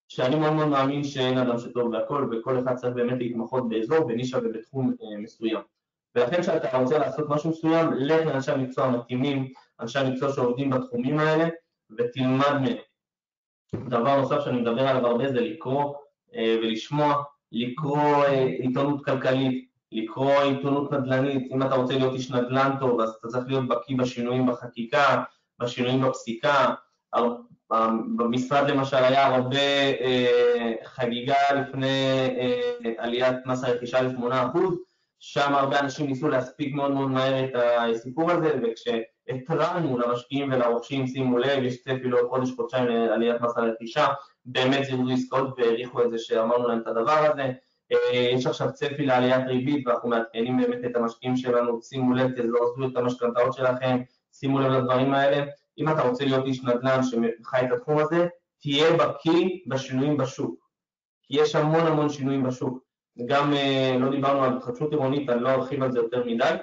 [0.09, 4.38] שאני מאוד מאוד מאמין שאין אדם שטוב בהכל וכל אחד צריך באמת להתמחות באזור, בנישה
[4.38, 5.61] ובתחום אה, מסוים.
[6.14, 11.48] ולכן כשאתה רוצה לעשות משהו מסוים, לך לאנשי המקצוע המתאימים, אנשי המקצוע שעובדים בתחומים האלה,
[11.98, 12.76] ותלמד מהם.
[13.88, 15.94] דבר נוסף שאני מדבר עליו הרבה זה לקרוא
[16.34, 18.24] אה, ולשמוע לקרוא
[18.59, 23.44] עיתונות כלכלית, לקרוא עיתונות נדל"נית, אם אתה רוצה להיות איש נדל"ן טוב, אז אתה צריך
[23.46, 25.22] להיות בקיא בשינויים בחקיקה,
[25.61, 26.74] בשינויים בפסיקה.
[28.16, 29.58] במשרד למשל היה הרבה
[30.00, 32.06] אה, חגיגה לפני
[32.38, 34.58] אה, עליית מס הרכישה ל-8%,
[35.20, 41.38] שם הרבה אנשים ניסו להספיק מאוד מאוד מהר את הסיפור הזה, וכשהתרענו למשקיעים ולרוכשים, שימו
[41.38, 44.06] לב, יש צפי לעוד חודש-חודשיים לעליית מס הרכישה,
[44.44, 47.52] באמת זירזו עסקאות והעריכו את זה שאמרנו להם את הדבר הזה.
[47.92, 52.92] אה, יש עכשיו צפי לעליית ריבית ואנחנו מעדכנים באמת את המשקיעים שלנו, שימו לב, תזרזו
[52.92, 53.98] את המשכנתאות שלכם,
[54.32, 55.44] שימו לב לדברים האלה.
[55.79, 58.26] אם אתה רוצה להיות איש נדל"ן שחי את התחום הזה,
[58.61, 60.68] תהיה בקיא בשינויים בשוק.
[61.22, 62.79] כי יש המון המון שינויים בשוק.
[63.26, 66.55] גם אה, לא דיברנו על התחדשות עירונית, אני לא ארחיב על זה יותר מדי,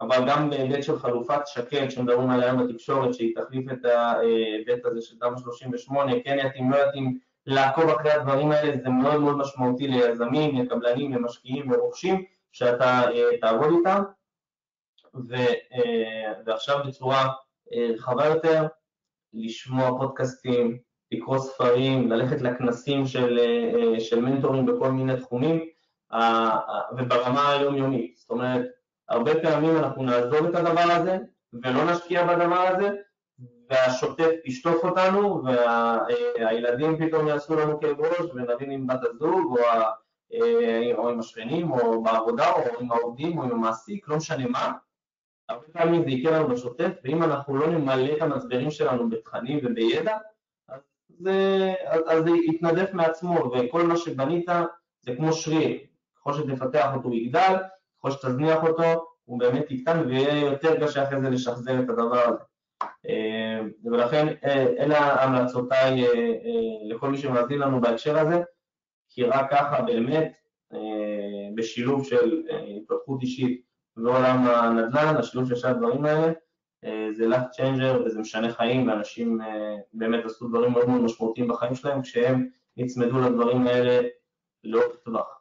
[0.00, 5.18] אבל גם בהיבט של חלופת שקד שמדברים עליה בתקשורת, שהיא תחליף את ההיבט הזה של
[5.18, 10.56] תמ"א 38, כן יתאים, לא יתאים, לעקוב אחרי הדברים האלה זה מאוד מאוד משמעותי ליזמים,
[10.56, 14.02] לקבלנים, למשקיעים, לרוכשים, שאתה אה, תעבוד איתם,
[15.32, 17.28] אה, ועכשיו בצורה
[17.94, 18.66] רחבה יותר,
[19.34, 20.78] לשמוע פודקאסטים,
[21.12, 23.38] לקרוא ספרים, ללכת לכנסים של,
[23.98, 25.60] של מנטורים בכל מיני תחומים,
[26.98, 28.16] וברמה היומיומית.
[28.16, 28.66] זאת אומרת,
[29.08, 31.18] הרבה פעמים אנחנו נעזוב את הדבר הזה
[31.52, 32.90] ולא נשקיע בדבר הזה,
[33.70, 39.64] והשוטף ישטוף אותנו, והילדים פתאום יעשו לנו כאב ראש, ונבין עם בת הזוג, או,
[40.94, 44.72] או עם השכנים, או בעבודה, או עם העובדים, או עם המעסיק, לא משנה מה.
[45.50, 50.16] הרבה פעמים זה יקרה לנו בשוטף, ואם אנחנו לא נמלא את המצברים שלנו בתכנים ובידע,
[50.68, 51.72] אז זה,
[52.06, 54.48] אז זה יתנדף מעצמו, וכל מה שבנית
[55.02, 55.78] זה כמו שריר,
[56.16, 57.54] ככל שתפתח אותו הוא יגדל,
[57.98, 62.44] ככל שתזניח אותו הוא באמת יקטן ויהיה יותר קשה אחרי זה לשחזר את הדבר הזה.
[63.08, 66.36] אה, ולכן אה, אלה המלצותיי אה,
[66.88, 68.42] לכל מי שמאזין לנו בהקשר הזה,
[69.08, 70.32] כי רק ככה באמת
[71.54, 72.42] בשילוב של
[72.76, 73.69] התפתחות אישית
[74.04, 76.32] ועולם הנדל"ן, השילוב של שני הדברים האלה,
[77.12, 79.38] זה life changer וזה משנה חיים, ואנשים
[79.92, 84.08] באמת עשו דברים מאוד מאוד משמעותיים בחיים שלהם כשהם נצמדו לדברים האלה
[84.64, 85.40] לאורך טווח.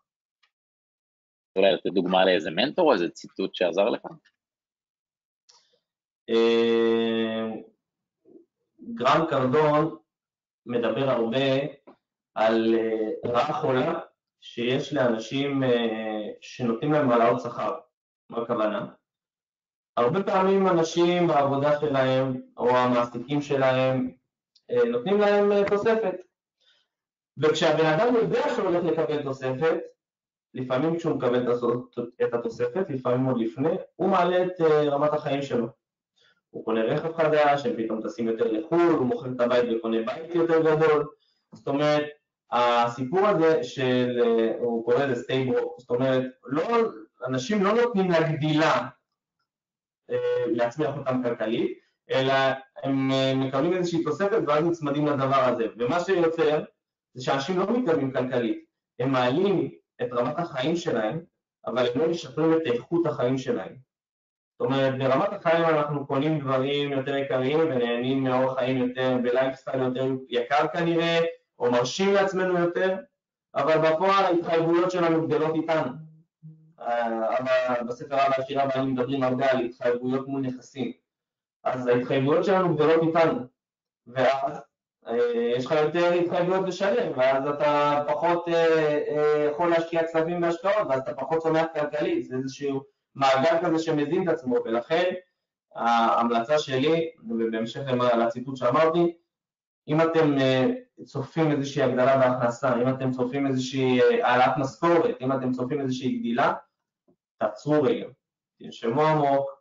[1.56, 4.02] אולי לתת דוגמה לאיזה מנטור או איזה ציטוט שעזר לך?
[6.30, 7.50] אה,
[8.94, 9.98] גרם קרדון
[10.66, 11.48] מדבר הרבה
[12.36, 14.00] על אה, רעה חולה
[14.42, 17.80] שיש לאנשים אה, שנותנים להם העלאות שכר.
[18.30, 18.86] מה הכוונה?
[19.98, 24.12] הרבה פעמים אנשים בעבודה שלהם או המעסיקים שלהם
[24.92, 26.16] נותנים להם תוספת
[27.38, 29.78] וכשהבן אדם יודע שהוא הולך לקבל תוספת
[30.54, 31.54] לפעמים כשהוא מקבל
[32.24, 35.68] את התוספת, לפעמים עוד לפני, הוא מעלה את אה, רמת החיים שלו.
[36.50, 40.36] הוא קונה רכב חדש, הם פתאום טסים יותר לחו"ל, הוא מוכר את הבית וקונה בית
[40.36, 41.08] יותר גדול,
[41.54, 42.04] זאת אומרת,
[42.52, 46.64] הסיפור הזה של, אה, הוא קורא לזה סטייברו, זאת אומרת, לא,
[47.26, 48.88] אנשים לא נותנים לגדילה
[50.10, 52.34] אה, להצמיח אותם כלכלית, אלא
[52.84, 56.64] הם מקבלים איזושהי תוספת ואז נצמדים לדבר הזה, ומה שיוצר
[57.14, 58.66] זה שאנשים לא מתקדמים כלכלית,
[59.00, 61.20] הם מעלים את רמת החיים שלהם,
[61.66, 63.76] אבל הם לא משפרים את איכות החיים שלהם.
[64.60, 70.06] זאת אומרת, ברמת החיים אנחנו קונים דברים יותר יקרים ונהנים מאורח חיים יותר, בלייפסטייל יותר
[70.30, 71.20] יקר כנראה,
[71.60, 72.98] או מרשים לעצמנו יותר,
[73.56, 75.92] אבל בפועל ההתחייבויות שלנו גדלות איתנו.
[77.88, 80.92] בספר אבא השירה ואני מדברים הרבה על התחייבויות מול נכסים.
[81.64, 83.40] אז ההתחייבויות שלנו גדלות איתנו,
[84.08, 84.60] ואז
[85.08, 90.88] אה, יש לך יותר התחייבויות לשלם, ואז אתה פחות אה, אה, יכול להשקיע כספים בהשקעות,
[90.90, 92.84] ואז אתה פחות צומח כלכלית, זה איזשהו
[93.16, 95.14] מעגל כזה שמזין את עצמו, ולכן
[95.76, 97.82] ההמלצה שלי, ובהמשך
[98.18, 99.16] לציטוט שאמרתי,
[99.88, 100.36] אם אתם
[101.04, 106.54] צופים איזושהי הגדלה בהכנסה, אם אתם צופים איזושהי העלאת משכורת, אם אתם צופים איזושהי גדילה,
[107.40, 108.06] תעצרו רגע,
[108.60, 109.60] תנשמו עמוק,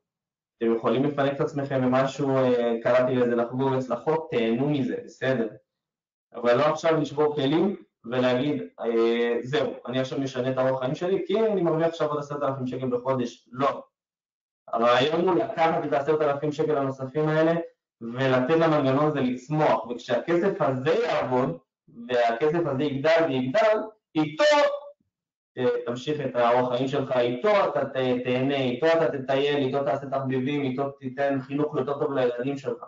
[0.58, 5.48] אתם יכולים לפנק את עצמכם במשהו, אה, קראתי לזה לחגוג הצלחות, תהנו מזה, בסדר.
[6.34, 11.24] אבל לא עכשיו לשבור כלים ולהגיד, אה, זהו, אני עכשיו משנה את האורח חיים שלי,
[11.26, 13.48] כי אני מרוויח עכשיו עוד עשרת אלפים שקל בחודש.
[13.52, 13.82] לא.
[14.68, 17.52] הרעיון הוא לקחת את העשרת אלפים שקל הנוספים האלה
[18.00, 21.58] ולתת למנגנון הזה לצמוח, וכשהכסף הזה יעבוד,
[22.08, 23.78] והכסף הזה יגדל ויגדל,
[24.14, 24.44] איתו
[25.86, 27.80] תמשיך את האורח חיים שלך איתו, אתה
[28.24, 32.84] תהנה, איתו אתה תטייל, איתו תעשה תחביבים, איתו תיתן חינוך יותר טוב לילדים שלך.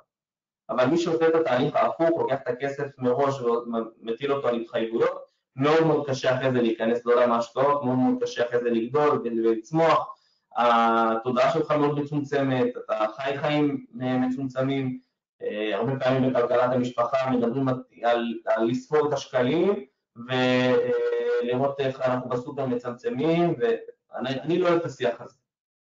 [0.71, 5.87] אבל מי שעושה את התהליך ההפוך, לוקח את הכסף מראש ומטיל אותו על התחייבויות, מאוד
[5.87, 10.17] מאוד קשה אחרי זה להיכנס לעולם ההשקעות, מאוד מאוד קשה אחרי זה לגדול ולצמוח,
[10.57, 14.99] התודעה שלך מאוד מצומצמת, אתה חי חיים מצומצמים,
[15.43, 19.85] אה, הרבה פעמים בכלכלת המשפחה מדברים על, על לספור את השקלים,
[20.17, 25.37] ולראות איך אנחנו בסופר מצמצמים, ואני לא אוהב את השיח הזה.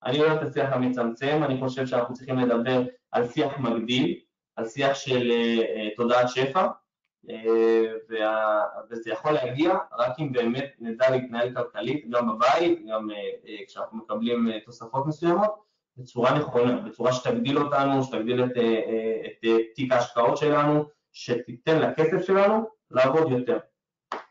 [0.04, 4.20] אני אוהב את השיח המצמצם, אני חושב שאנחנו צריכים לדבר על שיח מגדיל,
[4.56, 6.68] על שיח של uh, תודעת שפע,
[8.10, 13.10] וה, וזה יכול להגיע רק אם באמת נדע להתנהל כלכלית, גם בבית, גם
[13.68, 18.52] כשאנחנו מקבלים תוספות מסוימות, בצורה נכונה, בצורה שתגדיל אותנו, שתגדיל את,
[19.26, 23.58] את תיק ההשקעות שלנו, שתיתן לכסף שלנו לעבוד יותר.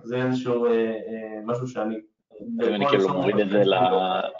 [0.02, 1.96] זה איזשהו uh, uh, משהו שאני
[2.42, 3.62] אם אני כאילו מוריד את זה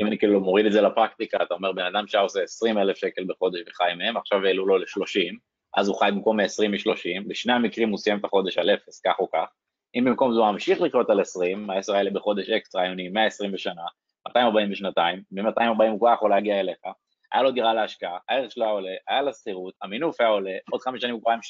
[0.00, 3.24] אם אני מוריד את זה לפרקטיקה, אתה אומר בן אדם שהיה עושה 20 אלף שקל
[3.28, 5.34] בחודש וחי מהם, עכשיו העלו לו ל-30,
[5.76, 9.14] אז הוא חי במקום מ-20 מ-30, בשני המקרים הוא סיים את החודש על 0, כך
[9.18, 9.46] או כך,
[9.94, 13.52] אם במקום זה הוא ממשיך לקרות על 20, ה-10 האלה בחודש אקסטרה היו נהיים 120
[13.52, 13.82] בשנה,
[14.28, 16.86] 240 בשנתיים, מ-240 הוא כבר יכול להגיע אליך,
[17.32, 21.00] היה לו דירה להשקעה, הערך שלה עולה, היה לה שכירות, המינוף היה עולה, עוד חמש
[21.00, 21.40] שנים הוא כבר עם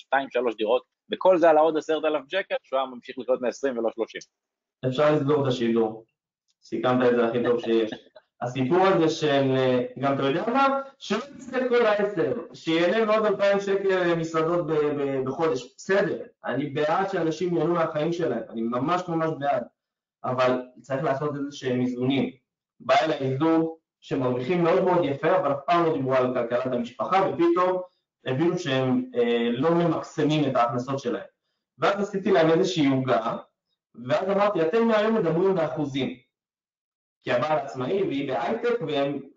[0.52, 4.20] 2-3 דירות, וכל זה על העוד 10,000 שקל, שהוא היה ממשיך לקרות מ-20 ולא 30.
[4.88, 6.04] אפשר לסגור את השידור.
[6.62, 7.90] סיכמת את זה הכי טוב שיש.
[8.42, 9.54] הסיפור הזה של,
[9.98, 10.80] גם אתה יודע מה?
[10.98, 14.66] שלא יצא כל העשר, שיהנה מעוד אלפיים שקל מסעדות
[15.24, 19.62] בחודש, בסדר, אני בעד שאנשים ייהנו מהחיים שלהם, אני ממש ממש בעד,
[20.24, 22.30] אבל צריך לעשות איזה שהם איזונים.
[22.80, 27.20] בא אליי זוג שמרוויחים מאוד מאוד יפה, אבל אף פעם לא דיברו על כלכלת המשפחה,
[27.28, 27.82] ופתאום
[28.26, 31.26] הבינו שהם אה, לא ממקסמים את ההכנסות שלהם.
[31.78, 33.36] ואז עשיתי להם איזושהי עוגה,
[34.06, 36.16] ואז אמרתי, אתם מהיום מדברים באחוזים.
[37.22, 38.80] כי הבעל עצמאי והיא בהייטק,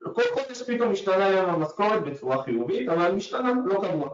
[0.06, 4.10] וכל חודש פתאום משתנה להם המשכורת בצורה חיובית, אבל משתנה לא קבוע.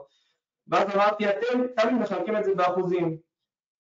[0.67, 3.17] ואז אמרתי, אתם תמיד מחלקים את זה באחוזים.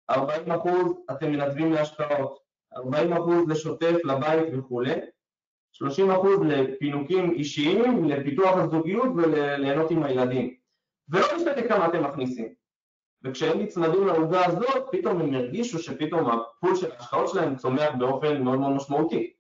[0.10, 2.40] 40 אחוז אתם מנדבים להשקעות,
[2.76, 4.96] 40 אחוז לשוטף, לבית וכולי,
[5.78, 10.56] 30 אחוז לפינוקים אישיים, לפיתוח הזוגיות וליהנות עם הילדים.
[11.10, 12.54] ולא משנה כמה אתם מכניסים.
[13.24, 18.60] וכשהם נצמדים לעוגה הזאת, פתאום הם הרגישו שפתאום הפול של ההשקעות שלהם צומח באופן מאוד
[18.60, 19.34] מאוד משמעותי.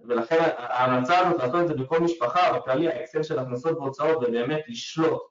[0.00, 5.22] ולכן ההמלצה הזאת לעשות את זה בכל משפחה, בכללי האקסל של הכנסות והוצאות ובאמת לשלוט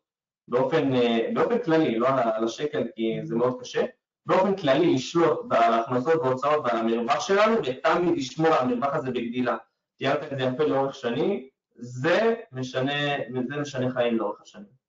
[0.47, 3.85] באופן, אה, באופן כללי, לא על השקל כי זה מאוד קשה,
[4.25, 9.57] באופן כללי לשלוט על ההכנסות והוצאות ועל המרווח שלנו ותמיד לשמור על המרווח הזה בגדילה.
[9.97, 13.17] תיארת את זה יפה לאורך שנים, זה משנה,
[13.47, 14.83] זה משנה חיים לאורך השנים.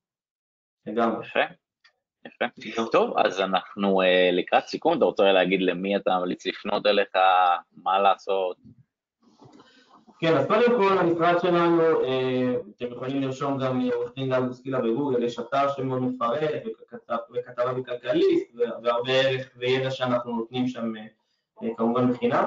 [0.86, 1.26] לגמרי.
[1.26, 1.40] יפה.
[2.26, 2.82] יפה.
[2.92, 7.16] טוב, אז אנחנו uh, לקראת סיכום, אתה רוצה להגיד למי אתה ממליץ לפנות אליך,
[7.76, 8.56] מה לעשות?
[10.18, 14.80] כן, אז קודם כל המשרד שלנו, אה, אתם יכולים לרשום גם עורך דין גל בוסקילה
[14.80, 16.50] בגוגל, יש אתר שמאוד מפרט
[17.34, 22.44] וכתבה בכלכליסט והרבה ערך וידע שאנחנו נותנים שם אה, כמובן בחינם,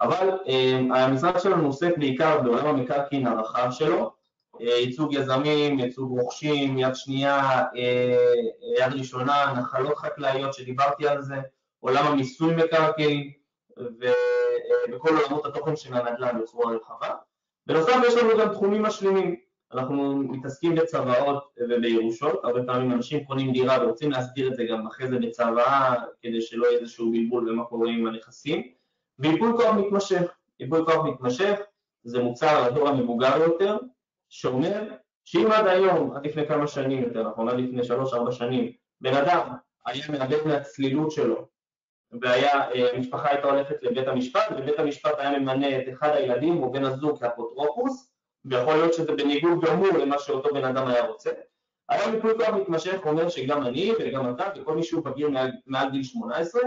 [0.00, 4.18] אבל אה, המשרד שלנו עוסק בעיקר בעולם המקרקעין הרחב שלו,
[4.60, 7.64] ייצוג יזמים, ייצוג רוכשים, יד שנייה,
[8.78, 11.36] יד ראשונה, נחלות חקלאיות שדיברתי על זה,
[11.80, 13.30] עולם המיסוי מקרקעין,
[13.76, 17.14] ובכל עולמות התוכן של הנדל"ן בצורה רחבה.
[17.66, 19.36] בנוסף יש לנו גם תחומים משלימים,
[19.72, 25.08] אנחנו מתעסקים בצוואות ובירושות, הרבה פעמים אנשים קונים דירה ורוצים להסדיר את זה גם אחרי
[25.08, 28.72] זה בצוואה כדי שלא יהיה איזשהו בלבול במה קורה עם הנכסים,
[29.18, 30.22] וייפוי כוח מתמשך,
[30.60, 31.60] ייפוי כוח מתמשך
[32.04, 33.76] זה מוצר לדור המבוגר יותר,
[34.28, 34.82] שאומר
[35.24, 39.54] שאם עד היום, עד לפני כמה שנים יותר נכון, עד לפני שלוש-ארבע שנים, בן אדם
[39.86, 41.48] היה מאבד מהצלילות שלו
[42.20, 42.64] והיה,
[42.94, 46.84] המשפחה אה, הייתה הולכת לבית המשפט, ובית המשפט היה ממנה את אחד הילדים או בן
[46.84, 48.12] הזוג כאפוטרופוס,
[48.44, 51.30] ויכול להיות שזה בניגוד גמור למה שאותו בן אדם היה רוצה.
[51.88, 55.28] היום ייפוי כוח מתמשך אומר שגם אני וגם אתה וכל מי שהוא בגיר
[55.66, 56.62] מעל גיל 18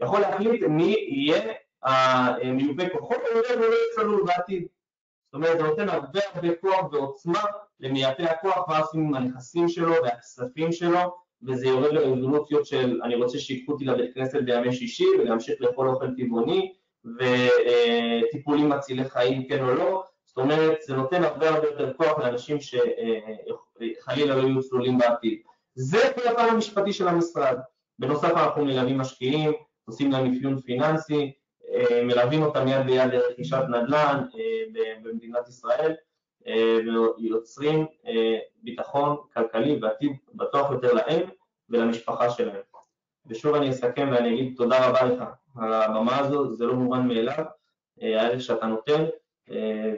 [0.00, 1.52] יכול להחליט מי יהיה
[1.86, 4.66] המיופה כוחות ולא יהיה צלול בעתיד.
[5.26, 7.40] זאת אומרת זה נותן הרבה הרבה כוח ועוצמה
[7.80, 10.98] למייפה הכוח ואז עם הנכסים שלו והכספים שלו
[11.42, 16.06] וזה יורד לרזולוציות של אני רוצה שיקחו אותי לבית כנסת בימי שישי ולהמשיך לאכול אוכל
[16.16, 16.72] טבעוני
[17.04, 22.56] וטיפולים מצילי חיים כן או לא, זאת אומרת זה נותן הרבה הרבה יותר כוח לאנשים
[22.60, 25.38] שחלילה לא יהיו צלולים בעתיד.
[25.74, 27.58] זה כל הפעם המשפטי של המשרד.
[27.98, 29.52] בנוסף אנחנו מלווים משקיעים,
[29.84, 31.32] עושים להם אפיון פיננסי,
[32.04, 34.24] מלווים אותם יד ביד לרכישת נדל"ן
[35.02, 35.94] במדינת ישראל
[37.18, 37.86] ויוצרים
[38.62, 41.22] ביטחון כלכלי ועתיד בטוח יותר להם
[41.70, 42.60] ולמשפחה שלהם.
[43.26, 45.24] ושוב אני אסכם ואני אגיד תודה רבה לך
[45.56, 47.44] על הבמה הזו, זה לא מובן מאליו,
[48.00, 49.04] הערך שאתה נותן,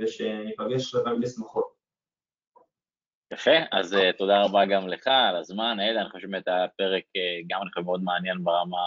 [0.01, 1.68] ושניפגש תמיד לשמחות.
[3.33, 7.03] יפה, אז uh, תודה רבה גם לך על הזמן, אלה, אני חושב שבאמת היה פרק
[7.03, 8.79] uh, גם אני חושב מאוד מעניין ברמה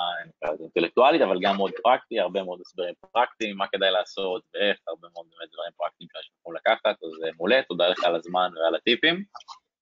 [0.61, 5.25] אינטלקטואלית, אבל גם מאוד פרקטי, הרבה מאוד הסברים פרקטיים, מה כדאי לעשות ואיך, הרבה מאוד
[5.29, 9.23] באמת דברים פרקטיים שאנחנו לקחת, אז מעולה, תודה לך על הזמן ועל הטיפים.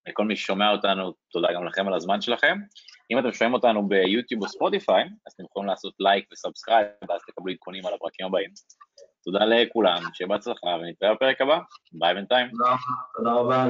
[0.09, 2.57] לכל מי ששומע אותנו, תודה גם לכם על הזמן שלכם.
[3.11, 7.21] אם אתם שומעים אותנו ביוטיוב או ספוטיפיי, אז אתם יכולים לעשות לייק ו subscribe, ואז
[7.27, 8.49] תקבלו עדכונים על הפרקים הבאים.
[9.23, 11.59] תודה לכולם, שיהיה בהצלחה, ונתראה בפרק הבא.
[11.91, 12.47] ביי בינתיים.
[13.17, 13.65] תודה רבה.